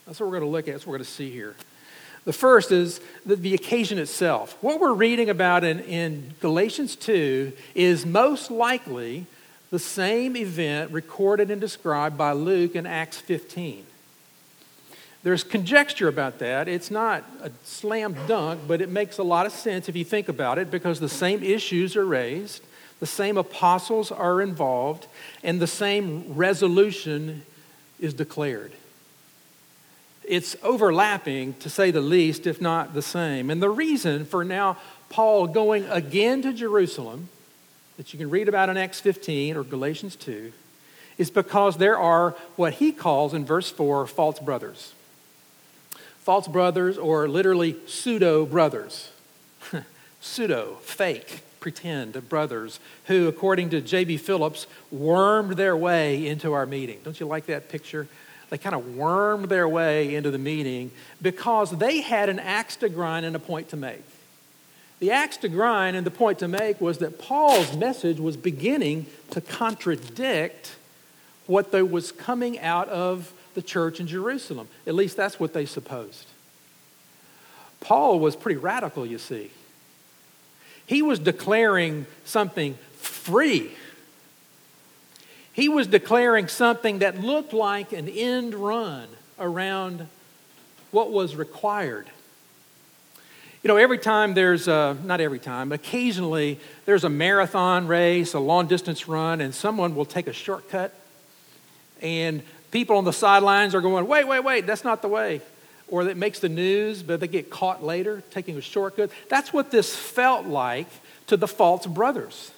That's 0.07 0.21
what 0.21 0.27
we're 0.27 0.39
going 0.39 0.51
to 0.51 0.55
look 0.55 0.69
at. 0.69 0.73
That's 0.73 0.87
what 0.87 0.93
we're 0.93 0.99
going 0.99 1.07
to 1.07 1.11
see 1.11 1.31
here. 1.31 1.57
The 2.25 2.33
first 2.33 2.71
is 2.71 3.01
the, 3.25 3.35
the 3.35 3.55
occasion 3.55 3.99
itself. 3.99 4.57
What 4.61 4.81
we're 4.81 4.93
reading 4.93 5.31
about 5.31 5.65
in, 5.65 5.81
in 5.81 6.35
Galatians 6.41 6.95
2 6.97 7.53
is 7.75 8.05
most 8.05 8.51
likely 8.51 9.27
the 9.71 9.79
same 9.79 10.37
event 10.37 10.93
recorded 10.93 11.51
and 11.51 11.61
described 11.61 12.19
by 12.19 12.33
Luke 12.33 12.77
in 12.77 12.87
Acts 12.87 13.19
15. 13.19 13.87
There's 15.23 15.45
conjecture 15.45 16.09
about 16.09 16.41
that. 16.41 16.69
It's 16.69 16.91
not 16.91 17.25
a 17.43 17.51
slam 17.65 18.17
dunk, 18.27 18.63
but 18.67 18.81
it 18.81 18.89
makes 18.89 19.19
a 19.19 19.23
lot 19.23 19.47
of 19.47 19.53
sense 19.53 19.89
if 19.89 19.95
you 19.95 20.05
think 20.05 20.29
about 20.29 20.59
it 20.59 20.71
because 20.71 20.99
the 20.99 21.09
same 21.09 21.43
issues 21.43 21.97
are 21.97 22.05
raised 22.05 22.63
the 23.03 23.07
same 23.07 23.37
apostles 23.37 24.13
are 24.13 24.41
involved, 24.41 25.09
and 25.43 25.59
the 25.59 25.67
same 25.67 26.35
resolution 26.35 27.43
is 27.99 28.15
declared. 28.15 28.71
It's 30.23 30.55
overlapping, 30.63 31.55
to 31.55 31.69
say 31.69 31.91
the 31.91 32.01
least, 32.01 32.47
if 32.47 32.61
not 32.61 32.95
the 32.95 33.03
same. 33.03 33.51
And 33.51 33.61
the 33.61 33.71
reason 33.71 34.25
for 34.25 34.45
now 34.45 34.79
Paul 35.09 35.49
going 35.49 35.85
again 35.87 36.43
to 36.43 36.53
Jerusalem, 36.53 37.29
that 37.97 38.13
you 38.13 38.21
can 38.21 38.31
read 38.31 38.49
about 38.49 38.69
in 38.69 38.77
Acts 38.77 39.01
15 39.01 39.57
or 39.57 39.65
Galatians 39.65 40.15
2, 40.15 40.53
is 41.19 41.29
because 41.29 41.79
there 41.79 41.99
are 41.99 42.37
what 42.55 42.75
he 42.75 42.93
calls 42.93 43.35
in 43.35 43.45
verse 43.45 43.69
4 43.69 44.07
false 44.07 44.39
brothers. 44.39 44.93
False 46.23 46.47
brothers, 46.47 46.99
or 46.99 47.29
literally 47.29 47.77
pseudo 47.87 48.47
brothers. 48.47 49.11
pseudo, 50.21 50.77
fake 50.83 51.41
pretend 51.59 52.29
brothers 52.29 52.81
who, 53.07 53.29
according 53.29 53.71
to 53.71 53.81
J.B. 53.81 54.19
Phillips, 54.19 54.67
wormed 54.91 55.57
their 55.57 55.77
way 55.77 56.27
into 56.27 56.53
our 56.53 56.67
meeting. 56.67 56.99
Don't 57.05 57.19
you 57.19 57.27
like 57.27 57.47
that 57.47 57.69
picture? 57.69 58.07
They 58.51 58.59
kind 58.59 58.75
of 58.75 58.97
wormed 58.97 59.49
their 59.49 59.67
way 59.67 60.15
into 60.15 60.31
the 60.31 60.39
meeting 60.39 60.91
because 61.23 61.71
they 61.71 62.03
had 62.03 62.29
an 62.29 62.39
axe 62.39 62.77
to 62.77 62.89
grind 62.89 63.25
and 63.25 63.35
a 63.35 63.39
point 63.39 63.71
to 63.71 63.77
make. 63.77 64.03
The 64.99 65.11
axe 65.11 65.39
to 65.39 65.49
grind 65.49 65.97
and 65.97 66.05
the 66.05 66.11
point 66.11 66.41
to 66.41 66.49
make 66.49 66.81
was 66.81 66.99
that 66.99 67.19
Paul's 67.19 67.75
message 67.77 68.21
was 68.21 68.37
beginning 68.37 69.07
to 69.31 69.41
contradict 69.41 70.77
what 71.47 71.73
was 71.73 72.13
coming 72.13 72.59
out 72.61 72.89
of 72.89 73.33
the 73.55 73.63
church 73.63 74.01
in 74.01 74.07
Jerusalem. 74.07 74.69
At 74.87 74.95
least 74.95 75.17
that's 75.17 75.39
what 75.39 75.53
they 75.53 75.67
supposed. 75.67 76.27
Paul 77.81 78.21
was 78.21 78.37
pretty 78.37 78.59
radical, 78.59 79.05
you 79.05 79.19
see. 79.19 79.51
He 80.87 81.03
was 81.03 81.19
declaring 81.19 82.07
something 82.25 82.75
free. 82.95 83.73
He 85.53 85.69
was 85.69 85.87
declaring 85.87 86.49
something 86.49 87.01
that 87.01 87.21
looked 87.21 87.53
like 87.53 87.93
an 87.93 88.09
end 88.09 88.55
run 88.55 89.09
around 89.39 90.07
what 90.91 91.11
was 91.11 91.37
required. 91.37 92.07
You 93.63 93.69
know, 93.69 93.77
every 93.77 93.99
time 93.99 94.35
there's 94.35 94.67
a, 94.67 94.97
not 95.05 95.21
every 95.21 95.39
time, 95.39 95.71
occasionally 95.71 96.59
there's 96.85 97.05
a 97.05 97.09
marathon 97.09 97.87
race, 97.87 98.35
a 98.35 98.41
long 98.41 98.67
distance 98.67 99.07
run, 99.07 99.41
and 99.41 99.55
someone 99.55 99.95
will 99.95 100.05
take 100.05 100.27
a 100.27 100.33
shortcut, 100.33 100.93
and 102.01 102.43
people 102.73 102.97
on 102.97 103.05
the 103.05 103.13
sidelines 103.13 103.75
are 103.77 103.81
going, 103.81 104.09
wait, 104.09 104.27
wait, 104.27 104.41
wait, 104.41 104.67
that's 104.67 104.83
not 104.83 105.01
the 105.03 105.09
way 105.09 105.41
or 105.93 106.05
that 106.05 106.17
makes 106.17 106.39
the 106.39 106.49
news, 106.49 107.03
but 107.03 107.21
they 107.21 107.29
get 107.29 107.51
caught 107.51 107.85
later 107.85 108.23
taking 108.31 108.57
a 108.57 108.63
shortcut. 108.63 109.11
That's 109.29 109.53
what 109.53 109.71
this 109.71 109.95
felt 109.95 110.47
like 110.47 110.89
to 111.27 111.37
the 111.37 111.47
false 111.47 111.87
brothers. 111.87 112.51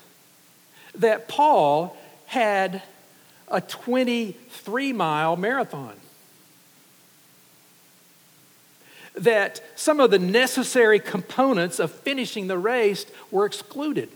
That 0.94 1.26
Paul 1.26 1.96
had 2.26 2.80
a 3.48 3.60
23 3.60 4.92
mile 4.92 5.36
marathon. 5.36 5.94
That 9.16 9.60
some 9.74 9.98
of 9.98 10.12
the 10.12 10.20
necessary 10.20 11.00
components 11.00 11.80
of 11.80 11.90
finishing 11.90 12.46
the 12.46 12.58
race 12.58 13.04
were 13.32 13.46
excluded, 13.46 14.10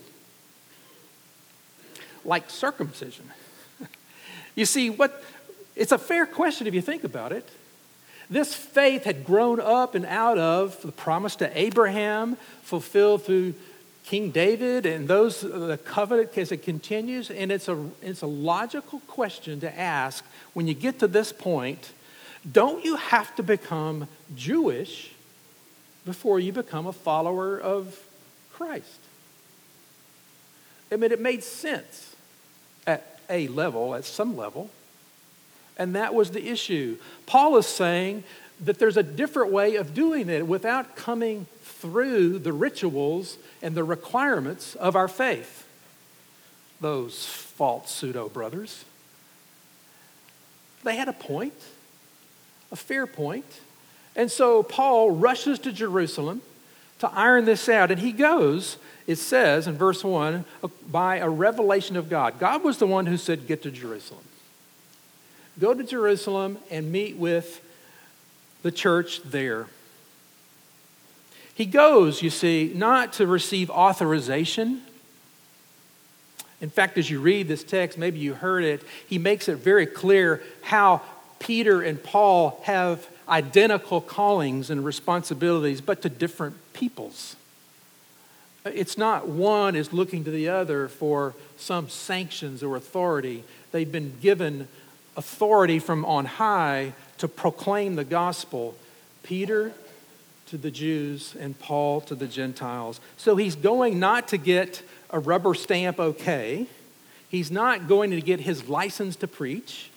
like 2.25 2.50
circumcision. 2.50 3.33
you 4.55 4.64
see, 4.64 4.90
what, 4.90 5.25
it's 5.78 5.92
a 5.92 5.99
fair 5.99 6.26
question 6.26 6.66
if 6.66 6.75
you 6.75 6.82
think 6.82 7.04
about 7.04 7.32
it. 7.32 7.49
This 8.28 8.54
faith 8.54 9.04
had 9.04 9.25
grown 9.25 9.58
up 9.61 9.94
and 9.94 10.04
out 10.04 10.37
of 10.37 10.82
the 10.82 10.92
promise 10.92 11.37
to 11.37 11.58
Abraham, 11.58 12.37
fulfilled 12.62 13.25
through 13.25 13.54
King 14.04 14.30
David 14.30 14.87
and 14.87 15.06
those 15.06 15.40
the 15.40 15.78
covenant 15.85 16.37
as 16.37 16.50
it 16.52 16.62
continues. 16.62 17.30
And 17.30 17.52
it's 17.52 17.68
a, 17.68 17.88
it's 18.02 18.23
a 18.23 18.26
logical 18.26 19.00
question 19.06 19.61
to 19.61 19.78
ask 19.78 20.25
when 20.52 20.66
you 20.66 20.75
get 20.75 20.99
to 20.99 21.06
this 21.06 21.32
point 21.32 21.92
don't 22.50 22.85
you 22.85 22.97
have 22.97 23.35
to 23.37 23.42
become 23.42 24.08
Jewish 24.35 25.12
before 26.04 26.40
you 26.40 26.52
become 26.52 26.87
a 26.87 26.92
follower 26.92 27.58
of 27.58 27.99
Christ? 28.52 29.00
I 30.90 30.97
mean, 30.97 31.12
it 31.12 31.20
made 31.20 31.42
sense 31.42 32.16
at 32.87 33.20
a 33.28 33.49
level, 33.49 33.94
at 33.94 34.04
some 34.04 34.37
level. 34.37 34.70
And 35.78 35.94
that 35.94 36.14
was 36.14 36.32
the 36.32 36.49
issue. 36.49 36.99
Paul 37.26 37.56
is 37.56 37.66
saying 37.66 38.25
that 38.64 38.78
there's 38.78 38.97
a 38.97 39.02
different 39.02 39.52
way 39.52 39.76
of 39.76 39.94
doing 39.94 40.28
it 40.28 40.47
without 40.47 40.97
coming 40.97 41.47
through 41.62 42.40
the 42.40 42.52
rituals 42.52 43.38
and 43.62 43.75
the 43.75 43.85
requirements 43.85 44.75
of 44.75 44.97
our 44.97 45.08
faith. 45.08 45.66
Those 46.80 47.25
false 47.25 47.90
pseudo 47.90 48.28
brothers. 48.28 48.85
They 50.85 50.97
had 50.97 51.08
a 51.08 51.12
point, 51.12 51.54
a 52.73 52.76
fair 52.76 53.06
point. 53.06 53.61
And 54.16 54.30
so 54.30 54.62
Paul 54.62 55.12
rushes 55.12 55.58
to 55.61 55.73
Jerusalem 55.73 56.42
to 56.99 57.11
iron 57.12 57.44
this 57.44 57.68
out. 57.68 57.90
And 57.90 58.00
he 58.00 58.12
goes, 58.12 58.78
it 59.06 59.16
says 59.16 59.66
in 59.66 59.76
verse 59.76 60.02
1, 60.02 60.44
by 60.90 61.16
a 61.16 61.28
revelation 61.28 61.97
of 61.97 62.08
God. 62.08 62.38
God 62.38 62.64
was 62.64 62.78
the 62.78 62.87
one 62.87 63.06
who 63.06 63.16
said, 63.16 63.47
Get 63.47 63.62
to 63.62 63.70
Jerusalem. 63.70 64.25
Go 65.60 65.74
to 65.74 65.82
Jerusalem 65.82 66.58
and 66.70 66.92
meet 66.92 67.16
with 67.16 67.60
the 68.62 68.70
church 68.70 69.22
there. 69.22 69.66
He 71.54 71.66
goes, 71.66 72.22
you 72.22 72.30
see, 72.30 72.72
not 72.74 73.14
to 73.14 73.26
receive 73.26 73.68
authorization. 73.70 74.82
In 76.60 76.70
fact, 76.70 76.98
as 76.98 77.10
you 77.10 77.20
read 77.20 77.48
this 77.48 77.64
text, 77.64 77.98
maybe 77.98 78.18
you 78.18 78.34
heard 78.34 78.62
it, 78.62 78.82
he 79.06 79.18
makes 79.18 79.48
it 79.48 79.56
very 79.56 79.86
clear 79.86 80.42
how 80.62 81.02
Peter 81.40 81.82
and 81.82 82.02
Paul 82.02 82.60
have 82.64 83.08
identical 83.28 84.00
callings 84.00 84.70
and 84.70 84.84
responsibilities, 84.84 85.80
but 85.80 86.02
to 86.02 86.08
different 86.08 86.56
peoples. 86.72 87.36
It's 88.64 88.98
not 88.98 89.28
one 89.28 89.76
is 89.76 89.92
looking 89.92 90.24
to 90.24 90.30
the 90.30 90.48
other 90.48 90.88
for 90.88 91.34
some 91.56 91.88
sanctions 91.88 92.62
or 92.62 92.76
authority. 92.76 93.44
They've 93.72 93.90
been 93.90 94.14
given 94.20 94.68
authority 95.18 95.78
from 95.80 96.04
on 96.04 96.25
high 96.25 96.94
to 97.18 97.28
proclaim 97.28 97.96
the 97.96 98.04
gospel. 98.04 98.75
Peter 99.22 99.72
to 100.46 100.56
the 100.56 100.70
Jews 100.70 101.37
and 101.38 101.58
Paul 101.58 102.00
to 102.02 102.14
the 102.14 102.26
Gentiles. 102.26 103.00
So 103.18 103.37
he's 103.37 103.54
going 103.56 103.98
not 103.98 104.28
to 104.28 104.38
get 104.38 104.82
a 105.10 105.18
rubber 105.18 105.52
stamp 105.52 105.98
okay. 105.98 106.66
He's 107.28 107.50
not 107.50 107.88
going 107.88 108.12
to 108.12 108.22
get 108.22 108.40
his 108.40 108.68
license 108.68 109.16
to 109.16 109.28
preach. 109.28 109.90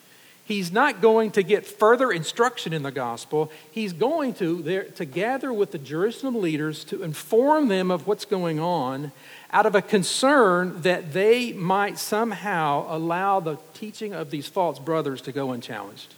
He's 0.43 0.71
not 0.71 0.99
going 0.99 1.31
to 1.31 1.43
get 1.43 1.65
further 1.65 2.11
instruction 2.11 2.73
in 2.73 2.83
the 2.83 2.91
gospel. 2.91 3.51
He's 3.71 3.93
going 3.93 4.33
to, 4.35 4.61
there, 4.61 4.83
to 4.83 5.05
gather 5.05 5.53
with 5.53 5.71
the 5.71 5.77
Jerusalem 5.77 6.41
leaders 6.41 6.83
to 6.85 7.03
inform 7.03 7.69
them 7.69 7.89
of 7.89 8.05
what's 8.05 8.25
going 8.25 8.59
on 8.59 9.13
out 9.51 9.65
of 9.65 9.75
a 9.75 9.81
concern 9.81 10.81
that 10.81 11.13
they 11.13 11.51
might 11.51 11.97
somehow 11.97 12.85
allow 12.89 13.39
the 13.39 13.57
teaching 13.73 14.13
of 14.13 14.31
these 14.31 14.47
false 14.47 14.79
brothers 14.79 15.21
to 15.21 15.31
go 15.31 15.51
unchallenged. 15.51 16.13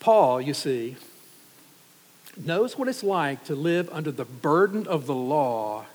Paul, 0.00 0.40
you 0.40 0.54
see, 0.54 0.96
knows 2.36 2.76
what 2.76 2.88
it's 2.88 3.02
like 3.04 3.44
to 3.44 3.54
live 3.54 3.88
under 3.92 4.10
the 4.10 4.24
burden 4.24 4.86
of 4.86 5.06
the 5.06 5.14
law 5.14 5.86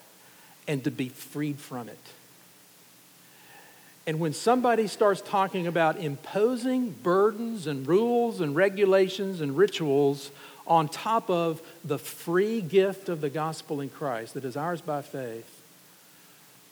and 0.67 0.83
to 0.83 0.91
be 0.91 1.09
freed 1.09 1.59
from 1.59 1.89
it. 1.89 1.99
And 4.05 4.19
when 4.19 4.33
somebody 4.33 4.87
starts 4.87 5.21
talking 5.21 5.65
about 5.65 5.97
imposing 5.97 6.91
burdens 6.91 7.67
and 7.67 7.87
rules 7.87 8.41
and 8.41 8.55
regulations 8.55 9.39
and 9.39 9.57
rituals 9.57 10.31
on 10.65 10.87
top 10.87 11.29
of 11.29 11.61
the 11.83 11.97
free 11.97 12.61
gift 12.61 13.09
of 13.09 13.21
the 13.21 13.29
gospel 13.29 13.81
in 13.81 13.89
Christ 13.89 14.33
that 14.35 14.45
is 14.45 14.55
ours 14.55 14.81
by 14.81 15.01
faith, 15.01 15.61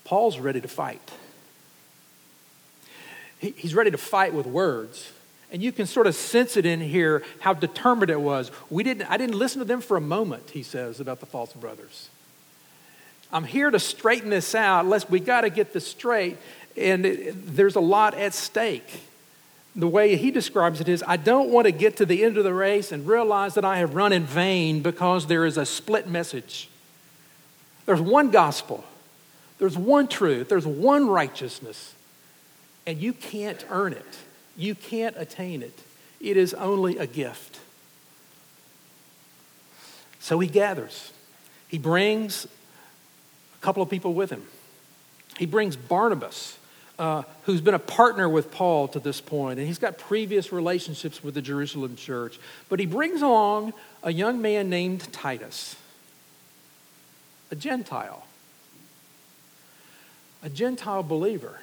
Paul's 0.04 0.40
ready 0.40 0.62
to 0.62 0.68
fight. 0.68 1.12
He's 3.40 3.74
ready 3.74 3.92
to 3.92 3.98
fight 3.98 4.34
with 4.34 4.46
words. 4.46 5.12
And 5.52 5.62
you 5.62 5.72
can 5.72 5.86
sort 5.86 6.08
of 6.08 6.16
sense 6.16 6.56
it 6.56 6.66
in 6.66 6.80
here 6.80 7.24
how 7.40 7.54
determined 7.54 8.10
it 8.10 8.22
was. 8.22 8.52
We 8.70 8.84
didn't, 8.84 9.10
I 9.12 9.18
didn't 9.18 9.36
listen 9.38 9.60
to 9.60 9.66
them 9.66 9.82
for 9.82 9.98
a 9.98 10.02
moment, 10.02 10.52
he 10.52 10.64
says 10.64 11.00
about 11.00 11.20
the 11.20 11.26
false 11.26 11.52
brothers. 11.54 12.10
I'm 13.34 13.44
here 13.44 13.70
to 13.70 13.80
straighten 13.80 14.30
this 14.30 14.56
out. 14.56 14.86
Let's, 14.86 15.10
we 15.10 15.20
got 15.20 15.42
to 15.42 15.50
get 15.50 15.74
this 15.74 15.88
straight 15.88 16.38
and 16.78 17.06
it, 17.06 17.56
there's 17.56 17.76
a 17.76 17.82
lot 17.82 18.14
at 18.14 18.34
stake. 18.34 19.02
The 19.76 19.88
way 19.88 20.16
he 20.18 20.32
describes 20.32 20.82
it 20.82 20.90
is 20.90 21.04
I 21.08 21.18
don't 21.18 21.50
want 21.50 21.66
to 21.66 21.72
get 21.72 21.98
to 21.98 22.06
the 22.06 22.24
end 22.24 22.38
of 22.38 22.44
the 22.44 22.54
race 22.54 22.92
and 22.92 23.08
realize 23.08 23.54
that 23.54 23.64
I 23.64 23.78
have 23.78 23.96
run 23.96 24.12
in 24.12 24.26
vain 24.26 24.82
because 24.82 25.28
there 25.28 25.46
is 25.46 25.58
a 25.58 25.66
split 25.66 26.08
message. 26.08 26.70
There's 27.86 28.02
one 28.02 28.32
gospel, 28.32 28.84
there's 29.60 29.78
one 29.78 30.08
truth, 30.08 30.50
there's 30.50 30.68
one 30.68 31.08
righteousness, 31.08 31.94
and 32.86 33.00
you 33.00 33.14
can't 33.14 33.66
earn 33.70 33.94
it, 33.94 34.18
you 34.58 34.76
can't 34.76 35.16
attain 35.18 35.64
it. 35.64 35.84
It 36.20 36.38
is 36.38 36.54
only 36.54 36.98
a 36.98 37.08
gift. 37.08 37.60
So 40.20 40.40
he 40.40 40.48
gathers. 40.48 41.12
He 41.68 41.80
brings 41.80 42.46
a 42.46 43.62
couple 43.62 43.82
of 43.82 43.90
people 43.90 44.14
with 44.14 44.30
him. 44.30 44.44
He 45.38 45.46
brings 45.48 45.76
Barnabas, 45.76 46.58
uh, 47.02 47.24
who's 47.46 47.62
been 47.62 47.74
a 47.74 47.80
partner 47.80 48.30
with 48.30 48.52
Paul 48.52 48.88
to 48.90 49.00
this 49.00 49.20
point, 49.20 49.58
and 49.58 49.68
he's 49.68 49.80
got 49.80 49.98
previous 49.98 50.52
relationships 50.52 51.24
with 51.24 51.34
the 51.34 51.42
Jerusalem 51.42 51.96
church. 51.96 52.40
But 52.70 52.80
he 52.80 52.86
brings 52.86 53.24
along 53.24 53.74
a 54.04 54.14
young 54.14 54.40
man 54.40 54.70
named 54.70 55.12
Titus, 55.12 55.76
a 57.50 57.56
Gentile, 57.56 58.28
a 60.44 60.50
Gentile 60.50 61.02
believer, 61.02 61.62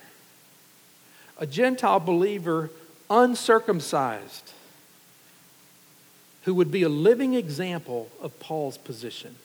a 1.38 1.46
Gentile 1.46 2.00
believer 2.00 2.70
uncircumcised, 3.08 4.52
who 6.42 6.54
would 6.54 6.72
be 6.72 6.82
a 6.82 6.88
living 6.88 7.34
example 7.34 8.08
of 8.20 8.40
Paul's 8.40 8.76
position. 8.76 9.36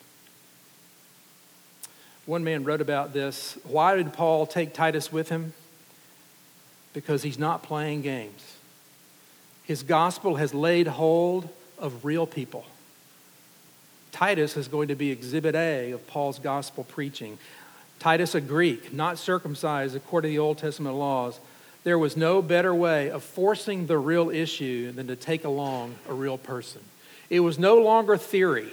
One 2.26 2.42
man 2.42 2.64
wrote 2.64 2.80
about 2.80 3.12
this. 3.12 3.56
Why 3.62 3.94
did 3.94 4.12
Paul 4.12 4.44
take 4.48 4.74
Titus 4.74 5.12
with 5.12 5.28
him? 5.28 5.52
Because 6.94 7.22
he's 7.22 7.38
not 7.38 7.62
playing 7.62 8.00
games. 8.00 8.56
His 9.64 9.82
gospel 9.82 10.36
has 10.36 10.54
laid 10.54 10.86
hold 10.86 11.48
of 11.78 12.04
real 12.04 12.26
people. 12.26 12.64
Titus 14.12 14.56
is 14.56 14.68
going 14.68 14.88
to 14.88 14.94
be 14.94 15.10
exhibit 15.10 15.54
A 15.54 15.90
of 15.90 16.06
Paul's 16.06 16.38
gospel 16.38 16.84
preaching. 16.84 17.36
Titus, 17.98 18.34
a 18.34 18.40
Greek, 18.40 18.92
not 18.92 19.18
circumcised 19.18 19.96
according 19.96 20.30
to 20.30 20.32
the 20.32 20.38
Old 20.38 20.58
Testament 20.58 20.94
laws, 20.94 21.40
there 21.82 21.98
was 21.98 22.16
no 22.16 22.40
better 22.40 22.74
way 22.74 23.10
of 23.10 23.22
forcing 23.22 23.86
the 23.86 23.98
real 23.98 24.30
issue 24.30 24.92
than 24.92 25.06
to 25.08 25.16
take 25.16 25.44
along 25.44 25.96
a 26.08 26.14
real 26.14 26.38
person. 26.38 26.80
It 27.28 27.40
was 27.40 27.58
no 27.58 27.76
longer 27.78 28.16
theory, 28.16 28.70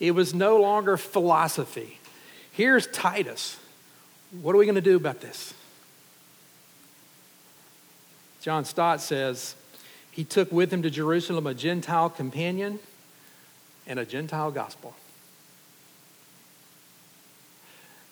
it 0.00 0.12
was 0.12 0.34
no 0.34 0.60
longer 0.60 0.96
philosophy. 0.96 1.98
Here's 2.52 2.86
Titus. 2.86 3.58
What 4.42 4.54
are 4.54 4.58
we 4.58 4.64
going 4.64 4.74
to 4.74 4.80
do 4.80 4.96
about 4.96 5.20
this? 5.20 5.54
John 8.44 8.66
Stott 8.66 9.00
says, 9.00 9.54
He 10.10 10.22
took 10.22 10.52
with 10.52 10.70
him 10.70 10.82
to 10.82 10.90
Jerusalem 10.90 11.46
a 11.46 11.54
Gentile 11.54 12.10
companion 12.10 12.78
and 13.86 13.98
a 13.98 14.04
Gentile 14.04 14.50
gospel. 14.50 14.94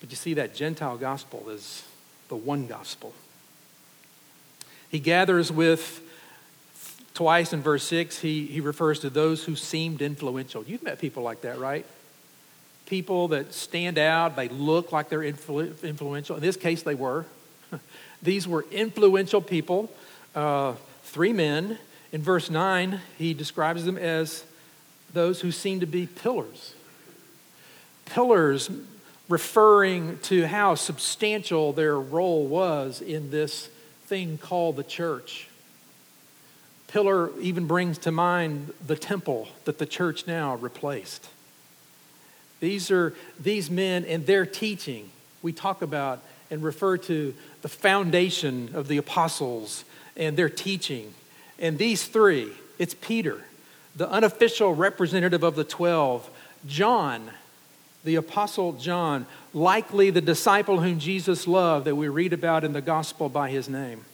But 0.01 0.09
you 0.09 0.15
see, 0.15 0.33
that 0.33 0.55
Gentile 0.55 0.97
gospel 0.97 1.51
is 1.51 1.83
the 2.29 2.35
one 2.35 2.65
gospel. 2.65 3.13
He 4.89 4.97
gathers 4.97 5.51
with, 5.51 6.01
twice 7.13 7.53
in 7.53 7.61
verse 7.61 7.83
6, 7.83 8.17
he, 8.17 8.47
he 8.47 8.59
refers 8.59 9.01
to 9.01 9.11
those 9.11 9.43
who 9.43 9.55
seemed 9.55 10.01
influential. 10.01 10.63
You've 10.63 10.81
met 10.81 10.97
people 10.97 11.21
like 11.21 11.41
that, 11.41 11.59
right? 11.59 11.85
People 12.87 13.27
that 13.27 13.53
stand 13.53 13.99
out, 13.99 14.35
they 14.35 14.49
look 14.49 14.91
like 14.91 15.09
they're 15.09 15.19
influ- 15.19 15.83
influential. 15.83 16.35
In 16.37 16.41
this 16.41 16.57
case, 16.57 16.81
they 16.81 16.95
were. 16.95 17.27
These 18.23 18.47
were 18.47 18.65
influential 18.71 19.39
people 19.39 19.91
uh, 20.35 20.73
three 21.03 21.33
men. 21.33 21.77
In 22.11 22.21
verse 22.21 22.49
9, 22.49 22.99
he 23.17 23.33
describes 23.33 23.85
them 23.85 23.97
as 23.97 24.43
those 25.13 25.41
who 25.41 25.51
seem 25.51 25.79
to 25.79 25.85
be 25.85 26.07
pillars. 26.07 26.75
Pillars 28.05 28.69
referring 29.29 30.17
to 30.19 30.45
how 30.45 30.75
substantial 30.75 31.73
their 31.73 31.99
role 31.99 32.45
was 32.45 33.01
in 33.01 33.31
this 33.31 33.67
thing 34.05 34.37
called 34.37 34.75
the 34.75 34.83
church. 34.83 35.47
Pillar 36.87 37.31
even 37.39 37.65
brings 37.65 37.97
to 37.99 38.11
mind 38.11 38.71
the 38.85 38.95
temple 38.95 39.47
that 39.65 39.79
the 39.79 39.85
church 39.85 40.27
now 40.27 40.55
replaced. 40.55 41.29
These 42.59 42.91
are 42.91 43.15
these 43.39 43.71
men 43.71 44.05
and 44.05 44.25
their 44.25 44.45
teaching. 44.45 45.09
We 45.41 45.53
talk 45.53 45.81
about 45.81 46.21
and 46.51 46.61
refer 46.61 46.97
to 46.97 47.33
the 47.63 47.69
foundation 47.69 48.69
of 48.75 48.87
the 48.87 48.97
apostles 48.97 49.85
and 50.15 50.37
their 50.37 50.49
teaching. 50.49 51.13
And 51.59 51.77
these 51.77 52.05
three, 52.05 52.51
it's 52.79 52.93
Peter, 52.93 53.41
the 53.95 54.09
unofficial 54.09 54.73
representative 54.73 55.43
of 55.43 55.55
the 55.55 55.63
12, 55.63 56.29
John, 56.65 57.31
the 58.03 58.15
apostle 58.15 58.73
John, 58.73 59.25
likely 59.53 60.09
the 60.09 60.21
disciple 60.21 60.81
whom 60.81 60.99
Jesus 60.99 61.47
loved 61.47 61.85
that 61.85 61.95
we 61.95 62.07
read 62.07 62.33
about 62.33 62.63
in 62.63 62.73
the 62.73 62.81
gospel 62.81 63.29
by 63.29 63.49
his 63.49 63.69
name. 63.69 64.05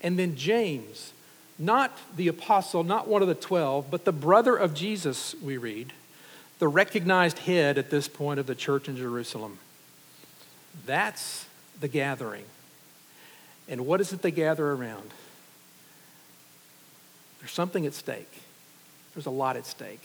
And 0.00 0.18
then 0.18 0.36
James, 0.36 1.12
not 1.58 1.98
the 2.16 2.28
apostle, 2.28 2.84
not 2.84 3.08
one 3.08 3.22
of 3.22 3.28
the 3.28 3.34
12, 3.34 3.90
but 3.90 4.04
the 4.04 4.12
brother 4.12 4.56
of 4.56 4.74
Jesus, 4.74 5.34
we 5.42 5.56
read, 5.56 5.92
the 6.58 6.68
recognized 6.68 7.40
head 7.40 7.78
at 7.78 7.90
this 7.90 8.08
point 8.08 8.40
of 8.40 8.46
the 8.46 8.54
church 8.54 8.88
in 8.88 8.96
Jerusalem. 8.96 9.58
That's 10.86 11.46
the 11.80 11.88
gathering. 11.88 12.44
And 13.68 13.86
what 13.86 14.00
is 14.00 14.12
it 14.12 14.22
they 14.22 14.30
gather 14.30 14.70
around? 14.70 15.10
There's 17.40 17.52
something 17.52 17.86
at 17.86 17.94
stake. 17.94 18.30
There's 19.14 19.26
a 19.26 19.30
lot 19.30 19.56
at 19.56 19.66
stake. 19.66 20.02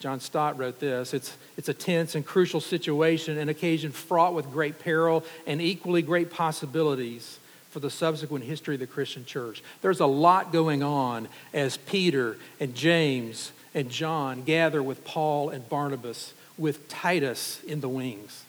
John 0.00 0.20
Stott 0.20 0.58
wrote 0.58 0.80
this 0.80 1.14
it's, 1.14 1.36
it's 1.56 1.68
a 1.68 1.74
tense 1.74 2.14
and 2.14 2.26
crucial 2.26 2.60
situation, 2.60 3.38
an 3.38 3.48
occasion 3.48 3.90
fraught 3.90 4.34
with 4.34 4.50
great 4.50 4.78
peril 4.78 5.24
and 5.46 5.62
equally 5.62 6.02
great 6.02 6.30
possibilities 6.30 7.38
for 7.70 7.80
the 7.80 7.90
subsequent 7.90 8.44
history 8.44 8.74
of 8.74 8.80
the 8.80 8.86
Christian 8.86 9.24
church. 9.24 9.62
There's 9.82 10.00
a 10.00 10.06
lot 10.06 10.52
going 10.52 10.82
on 10.82 11.26
as 11.52 11.76
Peter 11.76 12.36
and 12.60 12.74
James 12.74 13.52
and 13.74 13.90
John 13.90 14.44
gather 14.44 14.82
with 14.82 15.04
Paul 15.04 15.48
and 15.48 15.68
Barnabas 15.68 16.34
with 16.58 16.88
Titus 16.88 17.60
in 17.64 17.80
the 17.80 17.88
wings. 17.88 18.44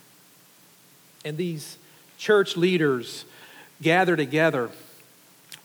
And 1.23 1.37
these 1.37 1.77
church 2.17 2.57
leaders 2.57 3.25
gather 3.81 4.15
together. 4.15 4.69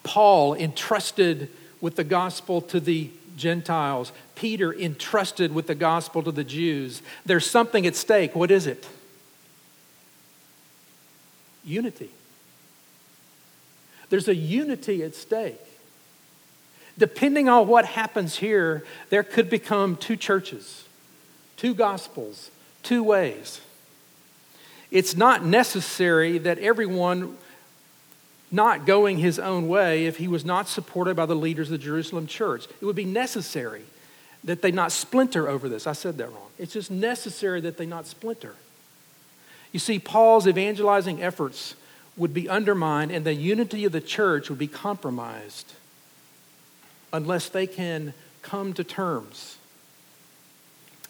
Paul 0.03 0.55
entrusted 0.55 1.49
with 1.81 1.97
the 1.97 2.05
gospel 2.05 2.61
to 2.63 2.81
the 2.81 3.11
Gentiles. 3.37 4.13
Peter 4.35 4.73
entrusted 4.73 5.55
with 5.55 5.67
the 5.67 5.75
gospel 5.75 6.23
to 6.23 6.33
the 6.33 6.45
Jews. 6.45 7.03
There's 7.25 7.49
something 7.49 7.87
at 7.87 7.97
stake. 7.97 8.35
What 8.35 8.51
is 8.51 8.67
it? 8.67 8.87
Unity. 11.65 12.11
There's 14.11 14.29
a 14.29 14.35
unity 14.35 15.03
at 15.03 15.15
stake. 15.15 15.61
Depending 16.99 17.49
on 17.49 17.67
what 17.67 17.87
happens 17.87 18.37
here, 18.37 18.85
there 19.09 19.23
could 19.23 19.49
become 19.49 19.97
two 19.97 20.17
churches, 20.17 20.85
two 21.57 21.75
gospels, 21.75 22.51
two 22.83 23.03
ways. 23.03 23.61
It's 24.91 25.17
not 25.17 25.45
necessary 25.45 26.39
that 26.39 26.59
everyone 26.59 27.37
not 28.51 28.85
going 28.85 29.19
his 29.19 29.39
own 29.39 29.69
way 29.69 30.07
if 30.07 30.17
he 30.17 30.27
was 30.27 30.45
not 30.45 30.69
supported 30.69 31.15
by 31.15 31.27
the 31.27 31.37
leaders 31.37 31.69
of 31.69 31.79
the 31.79 31.85
Jerusalem 31.85 32.27
church. 32.27 32.67
It 32.81 32.85
would 32.85 32.97
be 32.97 33.05
necessary 33.05 33.83
that 34.43 34.63
they 34.63 34.73
not 34.73 34.91
splinter 34.91 35.49
over 35.49 35.69
this. 35.69 35.87
I 35.87 35.93
said 35.93 36.19
that 36.19 36.29
wrong. 36.29 36.49
It's 36.59 36.73
just 36.73 36.91
necessary 36.91 37.61
that 37.61 37.77
they 37.77 37.87
not 37.87 38.07
splinter. 38.07 38.57
You 39.73 39.79
see, 39.79 39.99
Paul's 39.99 40.49
evangelizing 40.49 41.23
efforts 41.23 41.77
would 42.17 42.35
be 42.35 42.49
undermined 42.49 43.13
and 43.13 43.25
the 43.25 43.35
unity 43.35 43.85
of 43.85 43.93
the 43.93 44.01
church 44.01 44.51
would 44.51 44.59
be 44.59 44.67
compromised 44.67 45.73
unless 47.13 47.49
they 47.49 47.67
can 47.67 48.15
come 48.43 48.73
to 48.73 48.83
terms. 48.83 49.59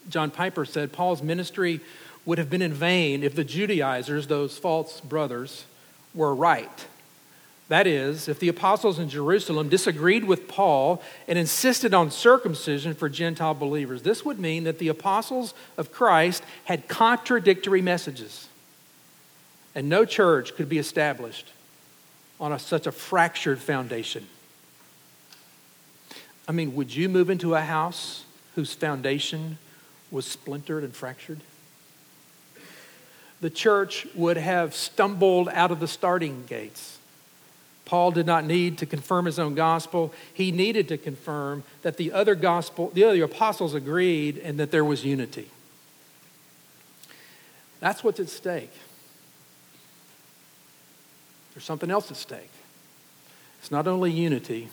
John 0.08 0.30
Piper 0.30 0.64
said 0.64 0.92
Paul's 0.92 1.22
ministry 1.22 1.80
would 2.26 2.38
have 2.38 2.50
been 2.50 2.62
in 2.62 2.72
vain 2.72 3.22
if 3.22 3.34
the 3.34 3.44
Judaizers, 3.44 4.26
those 4.26 4.58
false 4.58 5.00
brothers, 5.00 5.64
were 6.14 6.34
right. 6.34 6.86
That 7.68 7.86
is, 7.86 8.28
if 8.28 8.40
the 8.40 8.48
apostles 8.48 8.98
in 8.98 9.08
Jerusalem 9.08 9.68
disagreed 9.68 10.24
with 10.24 10.48
Paul 10.48 11.00
and 11.28 11.38
insisted 11.38 11.94
on 11.94 12.10
circumcision 12.10 12.94
for 12.94 13.08
Gentile 13.08 13.54
believers, 13.54 14.02
this 14.02 14.24
would 14.24 14.40
mean 14.40 14.64
that 14.64 14.80
the 14.80 14.88
apostles 14.88 15.54
of 15.78 15.92
Christ 15.92 16.42
had 16.64 16.88
contradictory 16.88 17.80
messages. 17.80 18.48
And 19.74 19.88
no 19.88 20.04
church 20.04 20.56
could 20.56 20.68
be 20.68 20.78
established 20.78 21.52
on 22.40 22.52
a, 22.52 22.58
such 22.58 22.88
a 22.88 22.92
fractured 22.92 23.60
foundation. 23.60 24.26
I 26.48 26.52
mean, 26.52 26.74
would 26.74 26.92
you 26.92 27.08
move 27.08 27.30
into 27.30 27.54
a 27.54 27.60
house 27.60 28.24
whose 28.56 28.74
foundation 28.74 29.58
was 30.10 30.26
splintered 30.26 30.82
and 30.82 30.92
fractured? 30.92 31.40
The 33.40 33.50
church 33.50 34.06
would 34.14 34.36
have 34.36 34.74
stumbled 34.74 35.48
out 35.48 35.70
of 35.70 35.80
the 35.80 35.88
starting 35.88 36.44
gates. 36.46 36.98
Paul 37.84 38.12
did 38.12 38.26
not 38.26 38.44
need 38.44 38.78
to 38.78 38.86
confirm 38.86 39.24
his 39.24 39.38
own 39.38 39.54
gospel. 39.54 40.14
He 40.32 40.52
needed 40.52 40.86
to 40.88 40.96
confirm 40.96 41.64
that 41.82 41.96
the 41.96 42.12
other 42.12 42.34
gospel, 42.34 42.90
the 42.94 43.04
other 43.04 43.24
apostles 43.24 43.74
agreed 43.74 44.38
and 44.38 44.58
that 44.58 44.70
there 44.70 44.84
was 44.84 45.04
unity. 45.04 45.48
That's 47.80 48.04
what's 48.04 48.20
at 48.20 48.28
stake. 48.28 48.72
There's 51.54 51.64
something 51.64 51.90
else 51.90 52.10
at 52.10 52.16
stake. 52.16 52.50
It's 53.58 53.70
not 53.70 53.88
only 53.88 54.12
unity, 54.12 54.68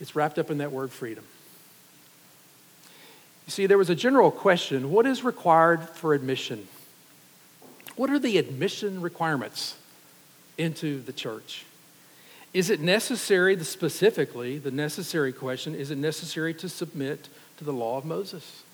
it's 0.00 0.16
wrapped 0.16 0.38
up 0.38 0.50
in 0.50 0.58
that 0.58 0.72
word 0.72 0.90
freedom. 0.90 1.24
You 3.48 3.50
see, 3.50 3.66
there 3.66 3.78
was 3.78 3.90
a 3.90 3.96
general 3.96 4.30
question 4.30 4.92
what 4.92 5.06
is 5.06 5.24
required 5.24 5.88
for 5.88 6.14
admission? 6.14 6.68
What 7.96 8.10
are 8.10 8.20
the 8.20 8.38
admission 8.38 9.00
requirements? 9.00 9.74
into 10.58 11.00
the 11.00 11.12
church. 11.12 11.64
Is 12.52 12.68
it 12.68 12.80
necessary, 12.80 13.62
specifically, 13.64 14.58
the 14.58 14.70
necessary 14.70 15.32
question, 15.32 15.74
is 15.74 15.90
it 15.90 15.98
necessary 15.98 16.52
to 16.54 16.68
submit 16.68 17.28
to 17.58 17.64
the 17.64 17.72
law 17.72 17.96
of 17.96 18.04
Moses? 18.04 18.64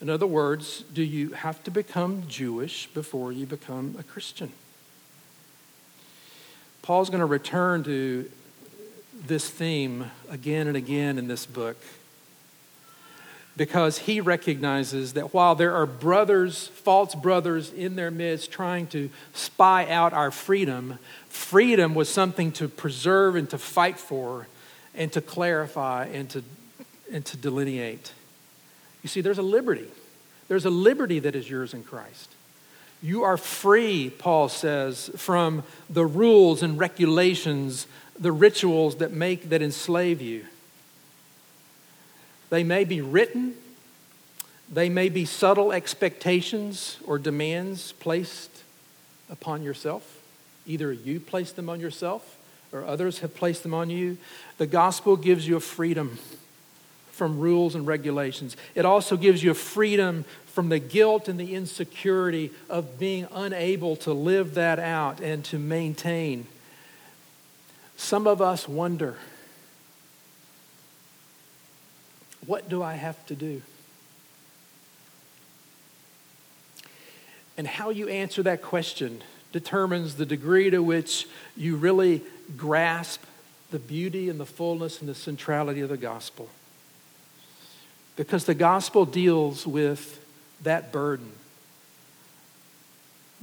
In 0.00 0.10
other 0.10 0.26
words, 0.26 0.82
do 0.92 1.02
you 1.02 1.30
have 1.30 1.62
to 1.64 1.70
become 1.70 2.24
Jewish 2.28 2.86
before 2.88 3.32
you 3.32 3.46
become 3.46 3.96
a 3.98 4.02
Christian? 4.02 4.52
Paul's 6.82 7.08
going 7.08 7.20
to 7.20 7.26
return 7.26 7.84
to 7.84 8.30
this 9.26 9.48
theme 9.48 10.10
again 10.28 10.66
and 10.66 10.76
again 10.76 11.18
in 11.18 11.28
this 11.28 11.46
book 11.46 11.78
because 13.56 13.98
he 13.98 14.20
recognizes 14.20 15.14
that 15.14 15.32
while 15.32 15.54
there 15.54 15.74
are 15.74 15.86
brothers, 15.86 16.68
false 16.68 17.14
brothers 17.14 17.72
in 17.72 17.96
their 17.96 18.10
midst 18.10 18.50
trying 18.50 18.86
to 18.88 19.08
spy 19.32 19.88
out 19.88 20.12
our 20.12 20.30
freedom, 20.30 20.98
freedom 21.28 21.94
was 21.94 22.08
something 22.08 22.52
to 22.52 22.68
preserve 22.68 23.34
and 23.34 23.48
to 23.50 23.58
fight 23.58 23.98
for 23.98 24.46
and 24.94 25.10
to 25.12 25.20
clarify 25.20 26.04
and 26.06 26.28
to, 26.30 26.42
and 27.10 27.24
to 27.24 27.36
delineate. 27.36 28.12
You 29.02 29.08
see, 29.08 29.20
there's 29.22 29.38
a 29.38 29.42
liberty. 29.42 29.88
There's 30.48 30.64
a 30.66 30.70
liberty 30.70 31.18
that 31.20 31.34
is 31.34 31.48
yours 31.48 31.72
in 31.72 31.82
Christ. 31.82 32.30
You 33.02 33.24
are 33.24 33.36
free, 33.36 34.10
Paul 34.10 34.48
says, 34.48 35.10
from 35.16 35.64
the 35.88 36.06
rules 36.06 36.62
and 36.62 36.78
regulations, 36.78 37.86
the 38.18 38.32
rituals 38.32 38.96
that 38.96 39.12
make 39.12 39.50
that 39.50 39.62
enslave 39.62 40.20
you. 40.20 40.44
They 42.50 42.64
may 42.64 42.84
be 42.84 43.00
written, 43.00 43.54
they 44.72 44.88
may 44.88 45.08
be 45.08 45.24
subtle 45.24 45.72
expectations 45.72 46.98
or 47.06 47.18
demands 47.18 47.92
placed 47.92 48.62
upon 49.30 49.62
yourself. 49.62 50.20
Either 50.66 50.92
you 50.92 51.20
place 51.20 51.52
them 51.52 51.68
on 51.68 51.80
yourself 51.80 52.36
or 52.72 52.84
others 52.84 53.20
have 53.20 53.34
placed 53.34 53.62
them 53.62 53.74
on 53.74 53.90
you. 53.90 54.18
The 54.58 54.66
gospel 54.66 55.16
gives 55.16 55.46
you 55.46 55.56
a 55.56 55.60
freedom 55.60 56.18
from 57.12 57.38
rules 57.38 57.74
and 57.74 57.86
regulations. 57.86 58.56
It 58.74 58.84
also 58.84 59.16
gives 59.16 59.42
you 59.42 59.52
a 59.52 59.54
freedom 59.54 60.24
from 60.46 60.68
the 60.68 60.78
guilt 60.78 61.28
and 61.28 61.38
the 61.38 61.54
insecurity 61.54 62.50
of 62.68 62.98
being 62.98 63.26
unable 63.32 63.96
to 63.96 64.12
live 64.12 64.54
that 64.54 64.78
out 64.78 65.20
and 65.20 65.44
to 65.46 65.58
maintain. 65.58 66.46
Some 67.96 68.26
of 68.26 68.42
us 68.42 68.68
wonder 68.68 69.16
What 72.44 72.68
do 72.68 72.82
I 72.82 72.94
have 72.94 73.24
to 73.26 73.34
do? 73.34 73.62
And 77.56 77.66
how 77.66 77.90
you 77.90 78.08
answer 78.08 78.42
that 78.42 78.62
question 78.62 79.22
determines 79.52 80.16
the 80.16 80.26
degree 80.26 80.68
to 80.70 80.82
which 80.82 81.26
you 81.56 81.76
really 81.76 82.22
grasp 82.56 83.22
the 83.70 83.78
beauty 83.78 84.28
and 84.28 84.38
the 84.38 84.46
fullness 84.46 85.00
and 85.00 85.08
the 85.08 85.14
centrality 85.14 85.80
of 85.80 85.88
the 85.88 85.96
gospel. 85.96 86.48
Because 88.16 88.44
the 88.44 88.54
gospel 88.54 89.04
deals 89.06 89.66
with 89.66 90.22
that 90.62 90.92
burden, 90.92 91.32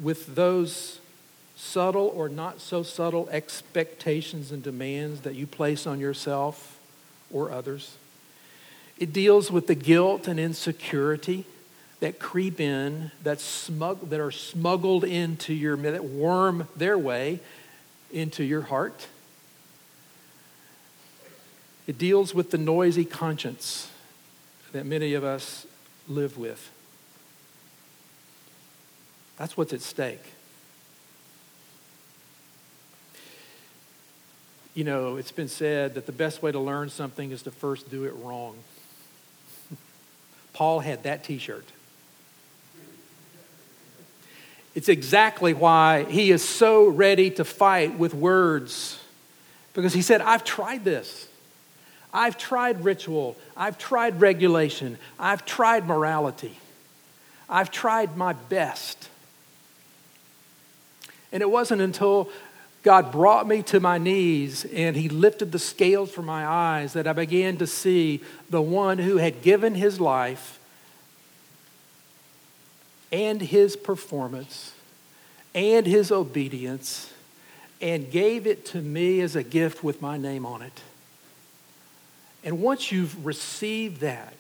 with 0.02 0.36
those 0.36 1.00
subtle 1.56 2.12
or 2.16 2.30
not 2.30 2.60
so 2.60 2.84
subtle 2.84 3.30
expectations 3.30 4.52
and 4.52 4.64
demands 4.64 5.22
that 5.22 5.36
you 5.36 5.48
place 5.48 5.86
on 5.86 6.00
yourself 6.00 6.80
or 7.32 7.52
others. 7.52 7.98
It 8.98 9.12
deals 9.12 9.52
with 9.52 9.68
the 9.68 9.76
guilt 9.76 10.28
and 10.28 10.40
insecurity 10.40 11.46
that 12.00 12.20
creep 12.20 12.60
in, 12.60 13.12
that, 13.24 13.40
smug, 13.40 14.10
that 14.10 14.20
are 14.20 14.32
smuggled 14.32 15.04
into 15.04 15.54
your, 15.54 15.78
that 15.78 16.04
worm 16.04 16.68
their 16.76 16.98
way 16.98 17.40
into 18.12 18.44
your 18.44 18.62
heart. 18.62 19.08
It 21.88 21.98
deals 21.98 22.34
with 22.34 22.52
the 22.52 22.58
noisy 22.58 23.06
conscience 23.06 23.90
that 24.72 24.86
many 24.86 25.14
of 25.14 25.24
us 25.24 25.66
live 26.08 26.38
with. 26.38 26.72
That's 29.38 29.58
what's 29.58 29.74
at 29.74 29.82
stake. 29.82 30.24
You 34.74 34.84
know, 34.84 35.18
it's 35.18 35.32
been 35.32 35.48
said 35.48 35.96
that 35.96 36.06
the 36.06 36.12
best 36.12 36.42
way 36.42 36.52
to 36.52 36.60
learn 36.60 36.90
something 36.90 37.32
is 37.32 37.44
to 37.44 37.52
first 37.52 37.92
do 37.92 38.06
it 38.06 38.14
wrong. 38.24 38.56
Paul 40.54 40.80
had 40.80 41.04
that 41.04 41.24
t 41.24 41.38
shirt. 41.38 41.66
It's 44.76 44.90
exactly 44.90 45.54
why 45.54 46.04
he 46.06 46.32
is 46.32 46.48
so 46.48 46.88
ready 46.88 47.30
to 47.32 47.44
fight 47.44 47.98
with 47.98 48.14
words. 48.14 49.00
Because 49.74 49.94
he 49.94 50.02
said, 50.02 50.22
I've 50.22 50.44
tried 50.44 50.84
this. 50.84 51.28
I've 52.14 52.38
tried 52.38 52.84
ritual. 52.84 53.36
I've 53.58 53.78
tried 53.78 54.22
regulation. 54.22 54.98
I've 55.20 55.46
tried 55.46 55.88
morality. 55.88 56.58
I've 57.50 57.72
tried 57.72 58.16
my 58.18 58.34
best. 58.34 59.10
And 61.32 61.42
it 61.42 61.50
wasn't 61.50 61.82
until 61.82 62.30
God 62.84 63.14
brought 63.14 63.48
me 63.48 63.64
to 63.64 63.80
my 63.80 63.98
knees 63.98 64.66
and 64.66 64.96
He 64.96 65.08
lifted 65.08 65.54
the 65.54 65.60
scales 65.60 66.12
from 66.12 66.26
my 66.26 66.46
eyes 66.46 66.94
that 66.94 67.08
I 67.08 67.14
began 67.14 67.58
to 67.58 67.68
see 67.68 68.22
the 68.50 68.62
one 68.62 68.98
who 68.98 69.18
had 69.18 69.42
given 69.42 69.74
His 69.74 70.02
life 70.02 70.60
and 73.12 73.42
His 73.42 73.78
performance 73.78 74.74
and 75.56 75.88
His 75.88 76.12
obedience 76.12 77.14
and 77.80 78.12
gave 78.12 78.46
it 78.46 78.66
to 78.68 78.82
me 78.82 79.22
as 79.22 79.38
a 79.38 79.44
gift 79.44 79.84
with 79.84 80.02
my 80.02 80.18
name 80.18 80.46
on 80.46 80.62
it. 80.62 80.82
And 82.44 82.62
once 82.62 82.92
you've 82.92 83.26
received 83.26 84.02
that, 84.02 84.36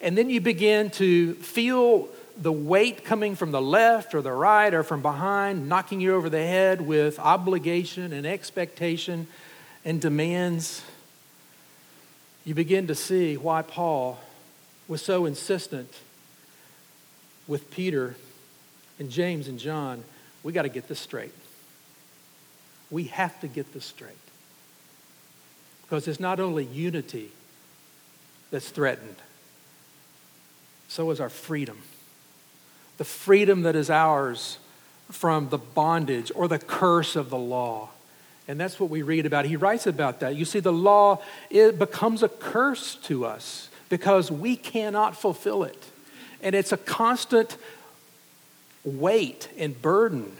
and 0.00 0.16
then 0.16 0.30
you 0.30 0.40
begin 0.40 0.88
to 0.92 1.34
feel 1.34 2.08
the 2.40 2.52
weight 2.52 3.04
coming 3.04 3.34
from 3.34 3.50
the 3.50 3.60
left 3.60 4.14
or 4.14 4.22
the 4.22 4.32
right 4.32 4.72
or 4.72 4.84
from 4.84 5.02
behind, 5.02 5.68
knocking 5.68 6.00
you 6.00 6.14
over 6.14 6.30
the 6.30 6.38
head 6.38 6.80
with 6.80 7.18
obligation 7.18 8.12
and 8.12 8.26
expectation 8.26 9.26
and 9.84 10.00
demands, 10.00 10.82
you 12.44 12.54
begin 12.54 12.86
to 12.86 12.94
see 12.94 13.36
why 13.36 13.62
Paul 13.62 14.20
was 14.86 15.02
so 15.02 15.26
insistent 15.26 15.92
with 17.48 17.70
Peter 17.70 18.14
and 18.98 19.10
James 19.10 19.48
and 19.48 19.58
John. 19.58 20.04
We 20.44 20.52
got 20.52 20.62
to 20.62 20.68
get 20.68 20.86
this 20.86 21.00
straight. 21.00 21.34
We 22.90 23.04
have 23.04 23.38
to 23.40 23.48
get 23.48 23.74
this 23.74 23.84
straight. 23.84 24.12
Because 25.82 26.06
it's 26.06 26.20
not 26.20 26.38
only 26.38 26.64
unity 26.64 27.32
that's 28.50 28.68
threatened, 28.68 29.16
so 30.86 31.10
is 31.10 31.20
our 31.20 31.28
freedom. 31.28 31.78
The 32.98 33.04
freedom 33.04 33.62
that 33.62 33.74
is 33.74 33.90
ours 33.90 34.58
from 35.10 35.48
the 35.48 35.58
bondage 35.58 36.30
or 36.34 36.48
the 36.48 36.58
curse 36.58 37.16
of 37.16 37.30
the 37.30 37.38
law. 37.38 37.88
And 38.46 38.58
that's 38.58 38.80
what 38.80 38.90
we 38.90 39.02
read 39.02 39.26
about. 39.26 39.44
He 39.44 39.56
writes 39.56 39.86
about 39.86 40.20
that. 40.20 40.36
You 40.36 40.44
see, 40.44 40.60
the 40.60 40.72
law 40.72 41.22
it 41.50 41.78
becomes 41.78 42.22
a 42.22 42.28
curse 42.28 42.96
to 43.04 43.24
us 43.24 43.68
because 43.88 44.30
we 44.30 44.56
cannot 44.56 45.16
fulfill 45.16 45.64
it. 45.64 45.82
And 46.42 46.54
it's 46.54 46.72
a 46.72 46.76
constant 46.76 47.56
weight 48.84 49.48
and 49.58 49.80
burden 49.80 50.32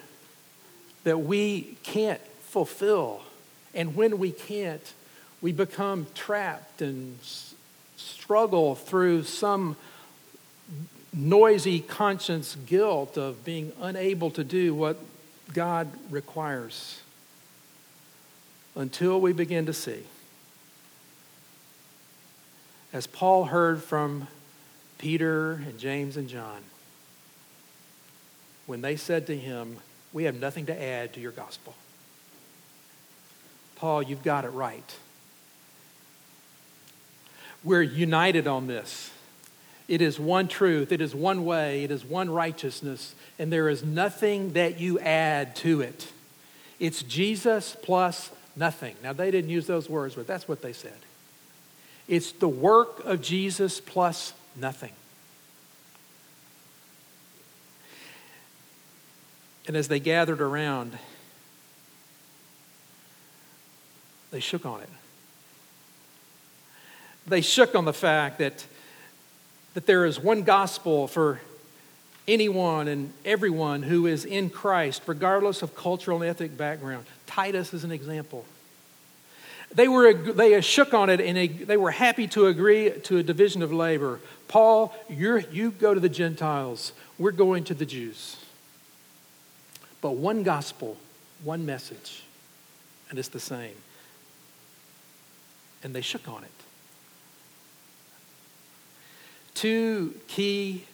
that 1.04 1.18
we 1.18 1.76
can't 1.82 2.20
fulfill. 2.40 3.22
And 3.74 3.94
when 3.94 4.18
we 4.18 4.32
can't, 4.32 4.94
we 5.40 5.52
become 5.52 6.06
trapped 6.14 6.82
and 6.82 7.18
struggle 7.96 8.74
through 8.74 9.24
some 9.24 9.76
noisy 11.12 11.80
conscience 11.80 12.56
guilt 12.66 13.16
of 13.16 13.44
being 13.44 13.72
unable 13.80 14.30
to 14.32 14.44
do 14.44 14.74
what 14.74 14.98
God 15.52 15.88
requires 16.10 17.00
until 18.76 19.20
we 19.20 19.32
begin 19.32 19.66
to 19.66 19.72
see. 19.72 20.04
As 22.92 23.06
Paul 23.06 23.44
heard 23.44 23.82
from 23.82 24.28
Peter 24.98 25.52
and 25.52 25.78
James 25.78 26.16
and 26.16 26.28
John, 26.28 26.62
when 28.66 28.80
they 28.80 28.96
said 28.96 29.26
to 29.26 29.36
him, 29.36 29.78
We 30.12 30.24
have 30.24 30.38
nothing 30.38 30.66
to 30.66 30.82
add 30.82 31.12
to 31.14 31.20
your 31.20 31.32
gospel. 31.32 31.74
Paul, 33.76 34.02
you've 34.02 34.22
got 34.22 34.44
it 34.44 34.50
right. 34.50 34.96
We're 37.62 37.82
united 37.82 38.46
on 38.46 38.66
this. 38.66 39.10
It 39.88 40.02
is 40.02 40.20
one 40.20 40.48
truth, 40.48 40.92
it 40.92 41.00
is 41.00 41.14
one 41.14 41.44
way, 41.46 41.82
it 41.82 41.90
is 41.90 42.04
one 42.04 42.28
righteousness, 42.28 43.14
and 43.38 43.50
there 43.50 43.70
is 43.70 43.82
nothing 43.82 44.52
that 44.52 44.78
you 44.78 45.00
add 45.00 45.56
to 45.56 45.80
it. 45.80 46.12
It's 46.78 47.02
Jesus 47.02 47.74
plus 47.82 48.30
nothing. 48.54 48.96
Now, 49.02 49.14
they 49.14 49.30
didn't 49.30 49.50
use 49.50 49.66
those 49.66 49.88
words, 49.88 50.14
but 50.14 50.26
that's 50.26 50.46
what 50.46 50.60
they 50.60 50.74
said. 50.74 50.98
It's 52.06 52.32
the 52.32 52.48
work 52.48 53.04
of 53.04 53.22
Jesus 53.22 53.80
plus 53.80 54.34
nothing. 54.56 54.92
And 59.66 59.76
as 59.76 59.88
they 59.88 60.00
gathered 60.00 60.40
around, 60.40 60.98
they 64.30 64.40
shook 64.40 64.64
on 64.64 64.80
it. 64.80 64.88
They 67.26 67.42
shook 67.42 67.74
on 67.74 67.84
the 67.84 67.92
fact 67.92 68.38
that, 68.38 68.64
that 69.74 69.86
there 69.86 70.04
is 70.04 70.18
one 70.18 70.42
gospel 70.42 71.06
for 71.06 71.40
anyone 72.26 72.88
and 72.88 73.12
everyone 73.24 73.82
who 73.82 74.06
is 74.06 74.24
in 74.24 74.50
Christ, 74.50 75.02
regardless 75.06 75.62
of 75.62 75.74
cultural 75.74 76.22
and 76.22 76.30
ethnic 76.30 76.56
background. 76.56 77.06
Titus 77.26 77.72
is 77.72 77.84
an 77.84 77.90
example. 77.90 78.44
They, 79.74 79.88
were, 79.88 80.12
they 80.14 80.60
shook 80.60 80.94
on 80.94 81.10
it 81.10 81.20
and 81.20 81.66
they, 81.66 81.76
were 81.76 81.90
happy 81.90 82.26
to 82.28 82.46
agree 82.46 82.90
to 82.90 83.18
a 83.18 83.22
division 83.22 83.62
of 83.62 83.72
labor. 83.72 84.20
Paul, 84.46 84.94
you 85.10 85.44
you 85.50 85.70
go 85.72 85.92
to 85.92 86.00
the 86.00 86.08
Gentiles, 86.08 86.92
we're 87.18 87.32
going 87.32 87.64
to 87.64 87.74
the 87.74 87.84
Jews. 87.84 88.36
But 90.00 90.12
one 90.12 90.42
gospel, 90.42 90.96
one 91.44 91.66
message, 91.66 92.22
and 93.10 93.18
it's 93.18 93.28
the 93.28 93.40
same. 93.40 93.74
And 95.82 95.94
they 95.94 96.00
shook 96.00 96.28
on 96.28 96.44
it. 96.44 96.57
Two 99.58 100.14
key 100.28 100.84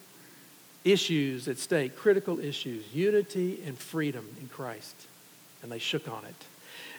issues 0.84 1.48
at 1.48 1.58
stake, 1.58 1.98
critical 1.98 2.40
issues 2.40 2.82
unity 2.94 3.62
and 3.66 3.76
freedom 3.76 4.26
in 4.40 4.48
Christ. 4.48 4.94
And 5.62 5.70
they 5.70 5.78
shook 5.78 6.08
on 6.08 6.24
it. 6.24 6.34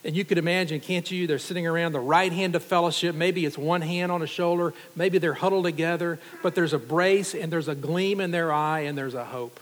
And 0.04 0.16
you 0.16 0.26
could 0.26 0.38
imagine, 0.38 0.80
can't 0.80 1.10
you? 1.10 1.26
They're 1.26 1.40
sitting 1.40 1.66
around 1.66 1.94
the 1.94 2.00
right 2.00 2.32
hand 2.32 2.54
of 2.54 2.62
fellowship. 2.62 3.16
Maybe 3.16 3.48
it's 3.48 3.58
one 3.58 3.82
hand 3.82 4.12
on 4.12 4.22
a 4.22 4.28
shoulder. 4.28 4.76
Maybe 4.96 5.18
they're 5.18 5.34
huddled 5.34 5.66
together, 5.66 6.20
but 6.44 6.54
there's 6.54 6.74
a 6.74 6.78
brace 6.78 7.34
and 7.34 7.52
there's 7.52 7.68
a 7.68 7.74
gleam 7.74 8.22
in 8.22 8.30
their 8.30 8.54
eye 8.54 8.82
and 8.82 8.96
there's 8.96 9.16
a 9.16 9.26
hope. 9.26 9.60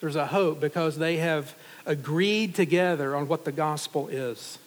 There's 0.00 0.16
a 0.16 0.26
hope 0.26 0.60
because 0.60 0.98
they 0.98 1.16
have 1.16 1.54
agreed 1.86 2.54
together 2.54 3.16
on 3.16 3.26
what 3.26 3.46
the 3.46 3.52
gospel 3.52 4.08
is. 4.08 4.58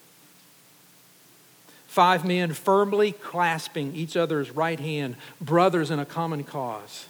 Five 1.94 2.26
men 2.26 2.54
firmly 2.54 3.12
clasping 3.12 3.96
each 3.96 4.18
other's 4.18 4.50
right 4.50 4.80
hand, 4.80 5.16
brothers 5.40 5.92
in 5.92 6.00
a 6.00 6.08
common 6.08 6.44
cause. 6.44 7.06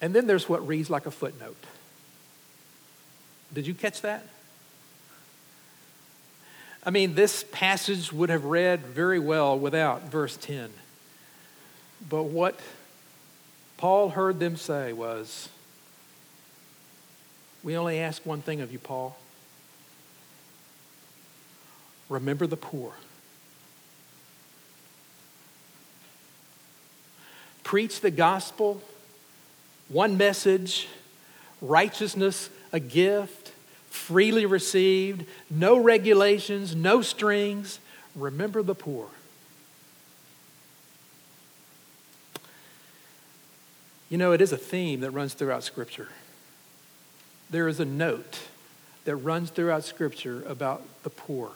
And 0.00 0.14
then 0.14 0.26
there's 0.26 0.48
what 0.48 0.66
reads 0.66 0.88
like 0.88 1.04
a 1.04 1.10
footnote. 1.10 1.62
Did 3.52 3.66
you 3.66 3.74
catch 3.74 4.00
that? 4.00 4.26
I 6.86 6.88
mean, 6.88 7.16
this 7.16 7.44
passage 7.52 8.10
would 8.14 8.30
have 8.30 8.46
read 8.46 8.80
very 8.86 9.18
well 9.18 9.58
without 9.58 10.04
verse 10.04 10.38
10. 10.38 10.70
But 12.08 12.22
what 12.22 12.58
Paul 13.76 14.08
heard 14.08 14.40
them 14.40 14.56
say 14.56 14.94
was, 14.94 15.50
We 17.62 17.76
only 17.76 17.98
ask 17.98 18.24
one 18.24 18.40
thing 18.40 18.62
of 18.62 18.72
you, 18.72 18.78
Paul. 18.78 19.18
Remember 22.08 22.46
the 22.46 22.56
poor. 22.56 22.92
Preach 27.62 28.00
the 28.00 28.10
gospel, 28.10 28.82
one 29.88 30.16
message, 30.16 30.88
righteousness, 31.60 32.50
a 32.72 32.80
gift, 32.80 33.52
freely 33.88 34.44
received, 34.44 35.24
no 35.50 35.78
regulations, 35.78 36.76
no 36.76 37.00
strings. 37.00 37.78
Remember 38.14 38.62
the 38.62 38.74
poor. 38.74 39.08
You 44.10 44.18
know, 44.18 44.32
it 44.32 44.40
is 44.40 44.52
a 44.52 44.56
theme 44.56 45.00
that 45.00 45.10
runs 45.10 45.34
throughout 45.34 45.64
Scripture. 45.64 46.08
There 47.50 47.66
is 47.66 47.80
a 47.80 47.84
note 47.84 48.40
that 49.04 49.16
runs 49.16 49.50
throughout 49.50 49.84
Scripture 49.84 50.44
about 50.46 50.82
the 51.02 51.10
poor. 51.10 51.52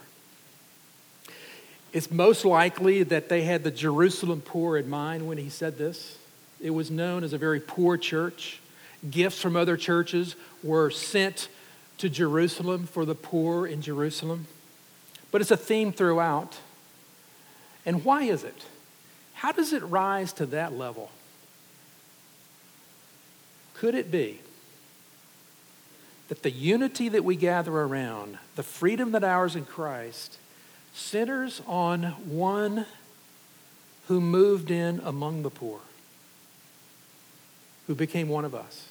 It's 1.92 2.10
most 2.10 2.44
likely 2.44 3.02
that 3.04 3.28
they 3.28 3.42
had 3.42 3.64
the 3.64 3.70
Jerusalem 3.70 4.42
poor 4.42 4.76
in 4.76 4.90
mind 4.90 5.26
when 5.26 5.38
he 5.38 5.48
said 5.48 5.78
this. 5.78 6.18
It 6.60 6.70
was 6.70 6.90
known 6.90 7.24
as 7.24 7.32
a 7.32 7.38
very 7.38 7.60
poor 7.60 7.96
church. 7.96 8.60
Gifts 9.08 9.40
from 9.40 9.56
other 9.56 9.76
churches 9.76 10.36
were 10.62 10.90
sent 10.90 11.48
to 11.98 12.08
Jerusalem 12.08 12.86
for 12.86 13.04
the 13.04 13.14
poor 13.14 13.66
in 13.66 13.80
Jerusalem. 13.80 14.46
But 15.30 15.40
it's 15.40 15.50
a 15.50 15.56
theme 15.56 15.92
throughout. 15.92 16.58
And 17.86 18.04
why 18.04 18.24
is 18.24 18.44
it? 18.44 18.66
How 19.34 19.52
does 19.52 19.72
it 19.72 19.82
rise 19.84 20.32
to 20.34 20.46
that 20.46 20.72
level? 20.72 21.10
Could 23.74 23.94
it 23.94 24.10
be 24.10 24.40
that 26.28 26.42
the 26.42 26.50
unity 26.50 27.08
that 27.08 27.24
we 27.24 27.36
gather 27.36 27.72
around, 27.72 28.38
the 28.56 28.62
freedom 28.62 29.12
that 29.12 29.24
ours 29.24 29.56
in 29.56 29.64
Christ, 29.64 30.36
centers 30.98 31.62
on 31.66 32.02
one 32.28 32.84
who 34.08 34.20
moved 34.20 34.70
in 34.70 35.00
among 35.04 35.42
the 35.42 35.50
poor, 35.50 35.80
who 37.86 37.94
became 37.94 38.28
one 38.28 38.44
of 38.44 38.54
us, 38.54 38.88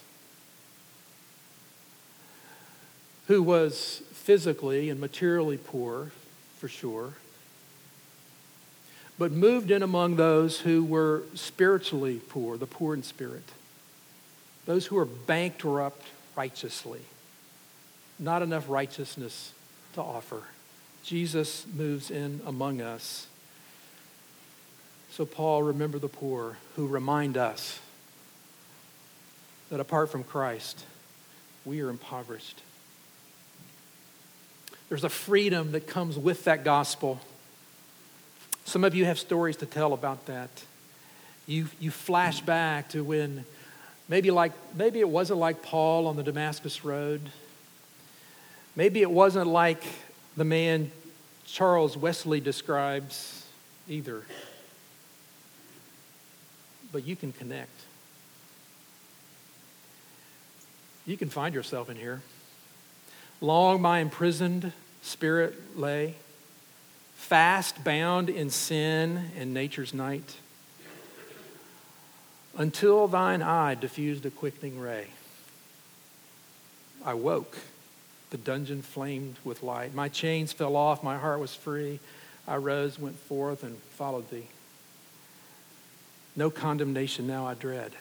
who 3.28 3.44
was 3.44 4.02
physically 4.14 4.90
and 4.90 5.00
materially 5.00 5.58
poor, 5.58 6.12
for 6.58 6.68
sure, 6.68 7.14
but 9.20 9.32
moved 9.32 9.70
in 9.70 9.84
among 9.84 10.16
those 10.16 10.62
who 10.62 10.84
were 10.84 11.24
spiritually 11.34 12.22
poor, 12.30 12.58
the 12.58 12.66
poor 12.66 12.94
in 12.94 13.04
spirit, 13.04 13.44
those 14.66 14.86
who 14.86 14.96
were 14.96 15.06
bankrupt 15.06 16.06
righteously, 16.36 17.02
not 18.18 18.42
enough 18.42 18.70
righteousness 18.70 19.52
to 19.94 20.02
offer. 20.02 20.44
Jesus 21.08 21.66
moves 21.74 22.12
in 22.12 22.42
among 22.46 22.82
us. 22.82 23.28
So, 25.10 25.26
Paul, 25.26 25.64
remember 25.64 26.00
the 26.00 26.10
poor 26.10 26.58
who 26.76 26.86
remind 26.86 27.38
us 27.38 27.80
that 29.70 29.80
apart 29.80 30.12
from 30.12 30.26
Christ, 30.26 30.84
we 31.64 31.80
are 31.80 31.90
impoverished. 31.90 32.62
There's 34.90 35.06
a 35.06 35.10
freedom 35.10 35.72
that 35.72 35.88
comes 35.88 36.18
with 36.18 36.44
that 36.44 36.66
gospel. 36.66 37.22
Some 38.66 38.84
of 38.84 38.94
you 38.94 39.06
have 39.06 39.18
stories 39.18 39.56
to 39.58 39.66
tell 39.66 39.94
about 39.94 40.26
that. 40.26 40.50
You, 41.46 41.70
you 41.80 41.90
flash 41.90 42.42
back 42.42 42.90
to 42.90 43.02
when 43.02 43.46
maybe, 44.10 44.30
like, 44.30 44.52
maybe 44.76 45.00
it 45.00 45.08
wasn't 45.08 45.40
like 45.40 45.64
Paul 45.64 46.06
on 46.08 46.18
the 46.18 46.24
Damascus 46.24 46.84
Road. 46.84 47.22
Maybe 48.76 49.02
it 49.02 49.10
wasn't 49.10 49.48
like 49.48 49.86
the 50.38 50.46
man 50.46 50.92
Charles 51.46 51.98
Wesley 51.98 52.40
describes 52.40 53.46
either. 53.90 54.24
But 56.92 57.06
you 57.06 57.16
can 57.16 57.34
connect. 57.34 57.72
You 61.06 61.18
can 61.18 61.30
find 61.30 61.56
yourself 61.56 61.90
in 61.90 61.98
here. 61.98 62.22
Long 63.42 63.82
my 63.82 64.00
imprisoned 64.00 64.72
spirit 65.02 65.78
lay 65.78 66.16
fast 67.16 67.84
bound 67.84 68.30
in 68.30 68.50
sin 68.50 69.32
and 69.38 69.54
nature's 69.54 69.94
night, 69.94 70.36
until 72.58 73.08
thine 73.08 73.42
eye 73.42 73.76
diffused 73.76 74.26
a 74.26 74.30
quickening 74.30 74.80
ray. 74.80 75.08
I 77.04 77.16
woke, 77.16 77.58
the 78.30 78.38
dungeon 78.38 78.82
flamed 78.82 79.38
with 79.44 79.64
light. 79.64 79.94
My 79.94 80.10
chains 80.10 80.52
fell 80.54 80.76
off, 80.76 81.04
my 81.04 81.18
heart 81.18 81.40
was 81.40 81.56
free. 81.56 82.00
I 82.48 82.58
rose, 82.58 83.00
went 83.00 83.18
forth, 83.18 83.64
and 83.64 83.78
followed 83.92 84.30
thee. 84.30 84.48
No 86.36 86.50
condemnation 86.50 87.28
now 87.28 87.46
I 87.46 87.56
dread. 87.56 87.94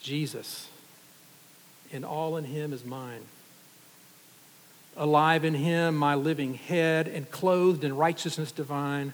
Jesus, 0.00 0.68
and 1.92 2.04
all 2.04 2.36
in 2.36 2.44
him 2.44 2.72
is 2.72 2.84
mine 2.84 3.22
alive 4.96 5.44
in 5.44 5.54
him, 5.54 5.96
my 5.96 6.14
living 6.14 6.54
head, 6.54 7.06
and 7.06 7.30
clothed 7.30 7.84
in 7.84 7.96
righteousness 7.96 8.50
divine, 8.50 9.12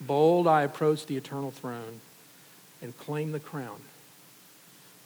bold 0.00 0.46
I 0.46 0.62
approach 0.62 1.06
the 1.06 1.16
eternal 1.16 1.50
throne 1.50 2.00
and 2.80 2.96
claim 2.98 3.32
the 3.32 3.40
crown 3.40 3.80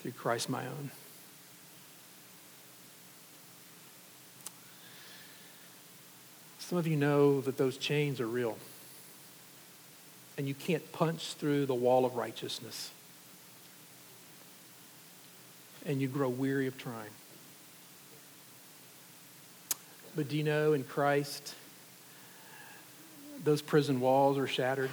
through 0.01 0.13
Christ 0.13 0.49
my 0.49 0.67
own. 0.67 0.91
Some 6.69 6.77
of 6.77 6.87
you 6.87 6.97
know 6.97 7.41
that 7.41 7.57
those 7.57 7.79
chains 7.79 8.21
are 8.21 8.27
real, 8.27 8.59
and 10.37 10.47
you 10.47 10.53
can't 10.53 10.93
punch 10.93 11.33
through 11.33 11.65
the 11.65 11.75
wall 11.75 12.05
of 12.05 12.15
righteousness, 12.15 12.91
and 15.87 15.99
you 15.99 16.09
grow 16.09 16.29
weary 16.29 16.67
of 16.67 16.77
trying. 16.77 17.09
But 20.15 20.29
do 20.29 20.37
you 20.37 20.45
know 20.45 20.75
in 20.75 20.85
Christ, 20.85 21.55
those 23.45 23.63
prison 23.63 23.99
walls 23.99 24.37
are 24.37 24.47
shattered? 24.47 24.91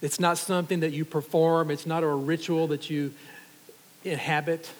It's 0.00 0.18
not 0.18 0.38
something 0.38 0.80
that 0.80 0.94
you 0.94 1.04
perform, 1.04 1.70
it's 1.70 1.84
not 1.84 2.02
a 2.02 2.08
ritual 2.08 2.68
that 2.68 2.88
you 2.88 3.12
inhabit. 4.02 4.70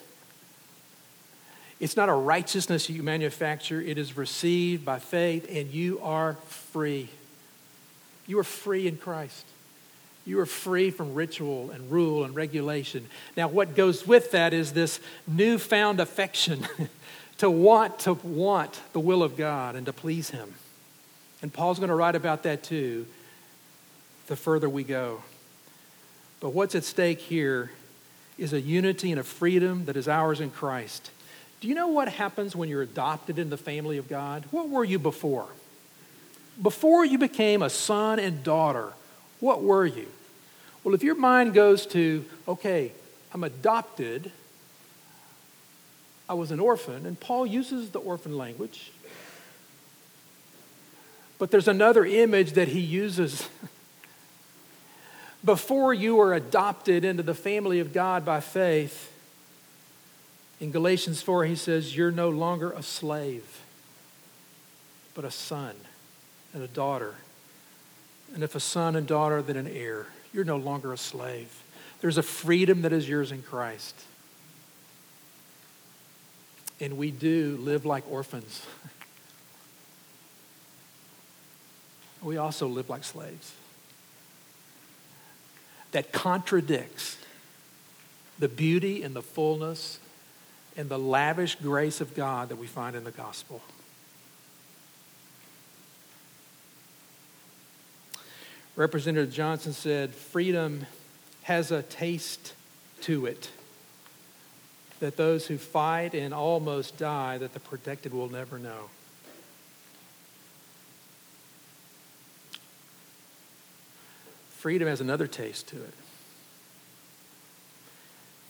It's 1.83 1.97
not 1.97 2.09
a 2.09 2.15
righteousness 2.15 2.89
you 2.89 3.03
manufacture. 3.03 3.81
It 3.81 3.99
is 3.99 4.17
received 4.17 4.85
by 4.85 5.01
faith, 5.01 5.49
and 5.51 5.69
you 5.69 5.99
are 6.01 6.35
free. 6.47 7.09
You 8.29 8.39
are 8.39 8.45
free 8.45 8.87
in 8.87 8.99
Christ. 8.99 9.45
You 10.25 10.39
are 10.39 10.47
free 10.47 10.93
from 10.93 11.15
ritual 11.15 11.73
and 11.73 11.91
rule 11.91 12.23
and 12.23 12.37
regulation. 12.37 13.09
Now, 13.37 13.49
what 13.49 13.75
goes 13.75 14.07
with 14.07 14.31
that 14.31 14.55
is 14.55 14.75
this 14.75 15.01
newfound 15.27 15.99
affection 15.99 16.69
to 17.39 17.51
want 17.51 17.99
to 18.01 18.13
want 18.13 18.81
the 18.93 19.01
will 19.01 19.25
of 19.25 19.37
God 19.37 19.75
and 19.75 19.85
to 19.87 19.93
please 19.93 20.31
Him. 20.31 20.55
And 21.43 21.53
Paul's 21.53 21.81
going 21.81 21.89
to 21.89 21.97
write 21.97 22.15
about 22.15 22.45
that 22.45 22.63
too 22.63 23.07
the 24.29 24.37
further 24.37 24.69
we 24.69 24.85
go. 24.85 25.25
But 26.39 26.51
what's 26.51 26.77
at 26.77 26.85
stake 26.85 27.19
here 27.19 27.73
is 28.39 28.53
a 28.53 28.61
unity 28.61 29.11
and 29.11 29.19
a 29.19 29.25
freedom 29.25 29.87
that 29.87 29.97
is 29.97 30.07
ours 30.07 30.41
in 30.41 30.51
Christ. 30.51 31.11
Do 31.63 31.69
you 31.69 31.77
know 31.77 31.87
what 31.87 32.09
happens 32.09 32.57
when 32.57 32.69
you're 32.69 32.83
adopted 32.83 33.39
in 33.39 33.49
the 33.49 33.57
family 33.57 33.97
of 33.97 34.09
God? 34.09 34.45
What 34.51 34.69
were 34.69 34.83
you 34.85 34.99
before? 34.99 35.47
Before 36.61 37.05
you 37.05 37.19
became 37.19 37.63
a 37.63 37.71
son 37.71 38.19
and 38.19 38.43
daughter, 38.43 38.95
what 39.39 39.63
were 39.63 39.87
you? 39.87 40.09
Well, 40.83 40.93
if 40.93 41.05
your 41.05 41.15
mind 41.15 41.55
goes 41.55 41.87
to, 41.87 42.25
okay, 42.49 42.91
I'm 43.33 43.45
adopted, 43.45 44.33
I 46.29 46.35
was 46.35 46.51
an 46.51 46.59
orphan, 46.59 47.07
and 47.07 47.19
Paul 47.21 47.47
uses 47.47 47.91
the 47.91 48.01
orphan 48.01 48.37
language. 48.37 48.91
But 51.39 51.53
there's 51.53 51.69
another 51.69 52.05
image 52.05 52.55
that 52.55 52.67
he 52.67 52.81
uses. 52.81 53.49
Before 55.45 55.95
you 55.95 56.21
are 56.21 56.35
adopted 56.35 57.05
into 57.05 57.23
the 57.23 57.35
family 57.35 57.79
of 57.79 57.93
God 57.93 58.25
by 58.25 58.41
faith, 58.41 59.12
in 60.63 60.71
Galatians 60.71 61.21
4, 61.21 61.45
he 61.45 61.57
says, 61.57 61.95
You're 61.95 62.11
no 62.11 62.31
longer 62.31 62.71
a 62.71 62.83
slave, 62.83 63.61
but 65.13 65.27
a 65.27 65.31
son 65.31 65.75
and 66.55 66.63
a 66.63 66.69
daughter. 66.69 67.17
And 68.33 68.43
if 68.43 68.55
a 68.55 68.61
son 68.61 68.97
and 68.97 69.07
daughter, 69.07 69.43
then 69.43 69.57
an 69.57 69.67
heir. 69.67 70.07
You're 70.33 70.45
no 70.45 70.57
longer 70.57 70.95
a 70.95 70.97
slave. 70.97 71.63
There's 72.01 72.17
a 72.17 72.23
freedom 72.23 72.81
that 72.83 72.95
is 72.95 73.07
yours 73.07 73.31
in 73.31 73.43
Christ 73.43 73.95
and 76.83 76.99
we 76.99 77.13
do 77.13 77.57
live 77.61 77.87
like 77.87 78.03
orphans. 78.11 78.67
we 82.23 82.37
also 82.37 82.67
live 82.67 82.91
like 82.91 83.05
slaves. 83.05 83.55
That 85.93 86.11
contradicts 86.11 87.19
the 88.41 88.49
beauty 88.49 89.05
and 89.05 89.15
the 89.15 89.23
fullness 89.23 90.01
and 90.77 90.89
the 90.89 90.99
lavish 90.99 91.57
grace 91.57 92.01
of 92.01 92.15
God 92.15 92.49
that 92.49 92.57
we 92.57 92.67
find 92.67 92.97
in 92.97 93.05
the 93.05 93.11
gospel. 93.11 93.61
Representative 98.75 99.33
Johnson 99.33 99.73
said, 99.73 100.15
Freedom 100.15 100.87
has 101.43 101.71
a 101.71 101.83
taste 101.83 102.55
to 103.03 103.27
it 103.27 103.51
that 105.01 105.17
those 105.17 105.49
who 105.49 105.59
fight 105.59 106.15
and 106.15 106.33
almost 106.33 106.97
die, 106.97 107.37
that 107.37 107.53
the 107.53 107.61
protected 107.61 108.15
will 108.15 108.29
never 108.29 108.57
know. 108.57 108.89
Freedom 114.51 114.87
has 114.87 115.01
another 115.01 115.27
taste 115.27 115.67
to 115.67 115.77
it. 115.77 115.95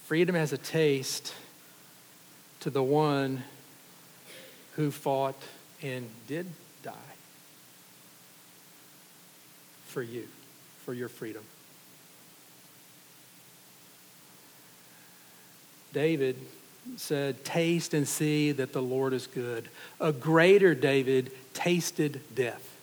Freedom 0.04 0.34
has 0.34 0.52
a 0.52 0.58
taste 0.58 1.32
to 2.62 2.70
the 2.70 2.82
one 2.82 3.42
who 4.76 4.92
fought 4.92 5.34
and 5.82 6.08
did 6.28 6.46
die 6.84 6.92
for 9.86 10.00
you, 10.00 10.28
for 10.84 10.94
your 10.94 11.08
freedom. 11.08 11.42
David 15.92 16.36
said, 16.96 17.44
Taste 17.44 17.94
and 17.94 18.06
see 18.06 18.52
that 18.52 18.72
the 18.72 18.80
Lord 18.80 19.12
is 19.12 19.26
good. 19.26 19.68
A 20.00 20.12
greater 20.12 20.72
David 20.72 21.32
tasted 21.54 22.20
death, 22.32 22.76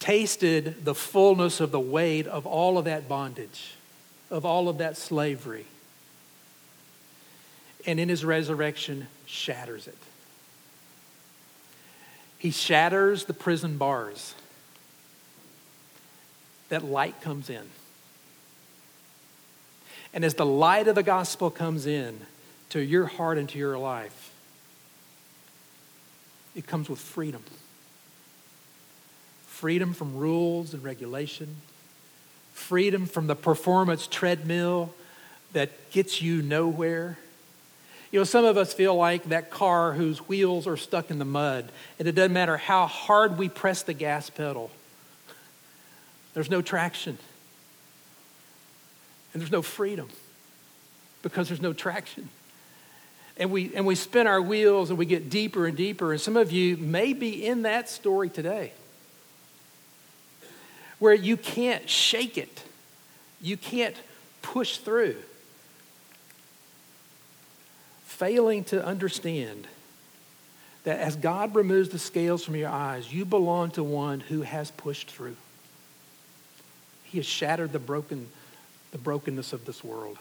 tasted 0.00 0.84
the 0.84 0.96
fullness 0.96 1.60
of 1.60 1.70
the 1.70 1.78
weight 1.78 2.26
of 2.26 2.44
all 2.44 2.76
of 2.76 2.86
that 2.86 3.08
bondage, 3.08 3.74
of 4.30 4.44
all 4.44 4.68
of 4.68 4.78
that 4.78 4.96
slavery. 4.96 5.66
And 7.86 7.98
in 7.98 8.08
his 8.08 8.24
resurrection, 8.24 9.08
shatters 9.26 9.86
it. 9.86 9.96
He 12.38 12.50
shatters 12.50 13.24
the 13.24 13.34
prison 13.34 13.76
bars. 13.76 14.34
That 16.68 16.84
light 16.84 17.20
comes 17.20 17.50
in. 17.50 17.68
And 20.12 20.24
as 20.24 20.34
the 20.34 20.46
light 20.46 20.88
of 20.88 20.94
the 20.94 21.02
gospel 21.02 21.50
comes 21.50 21.86
in 21.86 22.20
to 22.70 22.80
your 22.80 23.06
heart 23.06 23.38
and 23.38 23.48
to 23.50 23.58
your 23.58 23.78
life, 23.78 24.32
it 26.54 26.66
comes 26.66 26.88
with 26.88 26.98
freedom 26.98 27.44
freedom 29.60 29.92
from 29.92 30.16
rules 30.16 30.72
and 30.72 30.82
regulation, 30.82 31.54
freedom 32.54 33.04
from 33.04 33.26
the 33.26 33.36
performance 33.36 34.06
treadmill 34.06 34.90
that 35.52 35.90
gets 35.90 36.22
you 36.22 36.40
nowhere. 36.40 37.18
You 38.10 38.18
know, 38.18 38.24
some 38.24 38.44
of 38.44 38.56
us 38.56 38.74
feel 38.74 38.96
like 38.96 39.24
that 39.24 39.50
car 39.50 39.92
whose 39.92 40.18
wheels 40.28 40.66
are 40.66 40.76
stuck 40.76 41.10
in 41.10 41.18
the 41.18 41.24
mud, 41.24 41.70
and 41.98 42.08
it 42.08 42.12
doesn't 42.12 42.32
matter 42.32 42.56
how 42.56 42.86
hard 42.86 43.38
we 43.38 43.48
press 43.48 43.82
the 43.82 43.94
gas 43.94 44.30
pedal, 44.30 44.70
there's 46.34 46.50
no 46.50 46.62
traction. 46.62 47.18
And 49.32 49.40
there's 49.40 49.52
no 49.52 49.62
freedom 49.62 50.08
because 51.22 51.48
there's 51.48 51.62
no 51.62 51.72
traction. 51.72 52.28
And 53.36 53.50
we, 53.50 53.72
and 53.74 53.86
we 53.86 53.94
spin 53.94 54.26
our 54.26 54.42
wheels 54.42 54.90
and 54.90 54.98
we 54.98 55.06
get 55.06 55.30
deeper 55.30 55.66
and 55.66 55.76
deeper. 55.76 56.12
And 56.12 56.20
some 56.20 56.36
of 56.36 56.50
you 56.52 56.76
may 56.76 57.12
be 57.12 57.46
in 57.46 57.62
that 57.62 57.88
story 57.88 58.28
today 58.28 58.72
where 60.98 61.14
you 61.14 61.36
can't 61.36 61.88
shake 61.88 62.36
it, 62.36 62.62
you 63.40 63.56
can't 63.56 63.96
push 64.42 64.78
through. 64.78 65.16
Failing 68.20 68.64
to 68.64 68.84
understand 68.84 69.66
that 70.84 71.00
as 71.00 71.16
God 71.16 71.54
removes 71.54 71.88
the 71.88 71.98
scales 71.98 72.44
from 72.44 72.54
your 72.54 72.68
eyes, 72.68 73.12
you 73.12 73.24
belong 73.24 73.70
to 73.72 73.82
one 73.82 74.20
who 74.20 74.42
has 74.42 74.70
pushed 74.70 75.10
through. 75.10 75.36
He 77.04 77.18
has 77.18 77.26
shattered 77.26 77.72
the 77.72 77.78
broken, 77.78 78.28
the 78.92 78.98
brokenness 78.98 79.52
of 79.52 79.64
this 79.64 79.82
world, 79.82 80.18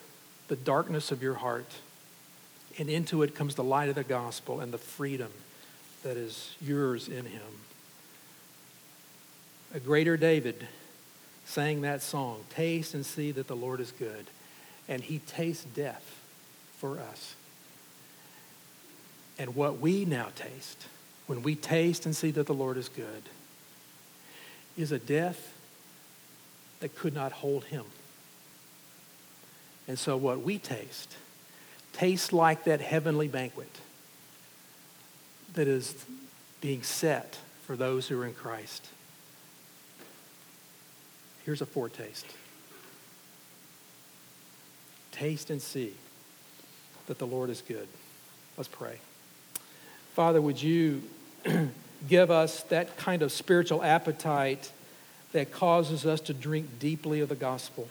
the 0.48 0.56
darkness 0.56 1.12
of 1.12 1.22
your 1.22 1.36
heart. 1.36 1.70
And 2.78 2.90
into 2.90 3.22
it 3.22 3.36
comes 3.36 3.56
the 3.56 3.64
light 3.64 3.90
of 3.90 3.96
the 3.96 4.04
gospel 4.04 4.62
and 4.62 4.72
the 4.72 4.78
freedom 4.78 5.32
that 6.04 6.18
is 6.18 6.56
yours 6.62 7.08
in 7.08 7.26
him 7.26 7.42
a 9.74 9.80
greater 9.80 10.18
David 10.18 10.68
sang 11.46 11.82
that 11.82 12.02
song 12.02 12.44
Taste 12.50 12.94
and 12.94 13.06
see 13.06 13.32
that 13.32 13.48
the 13.48 13.56
Lord 13.56 13.80
is 13.80 13.92
good. 13.92 14.26
And 14.88 15.04
he 15.04 15.20
tastes 15.20 15.66
death 15.66 16.20
for 16.78 17.00
us. 17.00 17.36
And 19.40 19.56
what 19.56 19.80
we 19.80 20.04
now 20.04 20.28
taste, 20.36 20.86
when 21.26 21.42
we 21.42 21.56
taste 21.56 22.06
and 22.06 22.16
see 22.16 22.30
that 22.32 22.46
the 22.46 22.54
Lord 22.54 22.76
is 22.76 22.90
good, 22.90 23.24
is 24.78 24.92
a 24.92 25.00
death 25.00 25.54
that 26.82 26.96
could 26.96 27.14
not 27.14 27.32
hold 27.32 27.64
him. 27.66 27.86
And 29.88 29.98
so 29.98 30.18
what 30.18 30.42
we 30.42 30.60
taste 30.60 31.16
tastes 31.94 32.32
like 32.32 32.66
that 32.66 32.82
heavenly 32.82 33.28
banquet 33.28 33.72
that 35.54 35.68
is 35.68 36.06
being 36.62 36.84
set 36.84 37.40
for 37.66 37.76
those 37.76 38.08
who 38.08 38.22
are 38.22 38.26
in 38.26 38.34
Christ. 38.34 38.88
Here's 41.46 41.62
a 41.62 41.66
foretaste. 41.66 42.26
Taste 45.12 45.50
and 45.50 45.62
see 45.62 45.94
that 47.08 47.18
the 47.18 47.26
Lord 47.26 47.50
is 47.50 47.62
good. 47.62 47.88
Let's 48.58 48.68
pray. 48.68 49.00
Father, 50.20 50.42
would 50.42 50.62
you 50.62 51.02
give 52.10 52.30
us 52.30 52.64
that 52.64 52.98
kind 52.98 53.22
of 53.22 53.32
spiritual 53.32 53.82
appetite 53.82 54.70
that 55.32 55.50
causes 55.50 56.06
us 56.06 56.20
to 56.20 56.34
drink 56.34 56.78
deeply 56.78 57.22
of 57.22 57.30
the 57.30 57.36
gospel? 57.36 57.88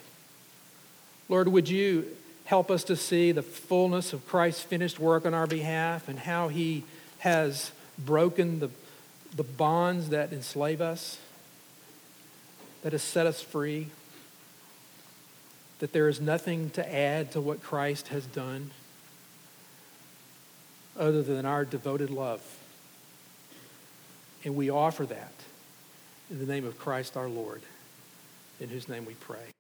Lord, 1.30 1.48
would 1.48 1.70
you 1.70 2.04
help 2.44 2.70
us 2.70 2.84
to 2.84 2.96
see 2.96 3.32
the 3.32 3.40
fullness 3.40 4.12
of 4.12 4.28
Christ's 4.28 4.62
finished 4.62 5.00
work 5.00 5.24
on 5.24 5.32
our 5.32 5.46
behalf 5.46 6.06
and 6.06 6.18
how 6.18 6.48
he 6.48 6.84
has 7.20 7.72
broken 7.98 8.60
the, 8.60 8.68
the 9.34 9.42
bonds 9.42 10.10
that 10.10 10.30
enslave 10.30 10.82
us? 10.82 11.16
that 12.82 12.92
has 12.92 13.02
set 13.02 13.26
us 13.26 13.40
free, 13.40 13.88
that 15.78 15.94
there 15.94 16.10
is 16.10 16.20
nothing 16.20 16.68
to 16.70 16.94
add 16.94 17.32
to 17.32 17.40
what 17.40 17.62
Christ 17.62 18.08
has 18.08 18.26
done 18.26 18.72
other 20.98 21.22
than 21.22 21.46
our 21.46 21.64
devoted 21.64 22.10
love. 22.10 22.42
And 24.44 24.56
we 24.56 24.70
offer 24.70 25.06
that 25.06 25.32
in 26.30 26.38
the 26.38 26.46
name 26.46 26.66
of 26.66 26.78
Christ 26.78 27.16
our 27.16 27.28
Lord, 27.28 27.62
in 28.60 28.68
whose 28.68 28.88
name 28.88 29.04
we 29.04 29.14
pray. 29.14 29.57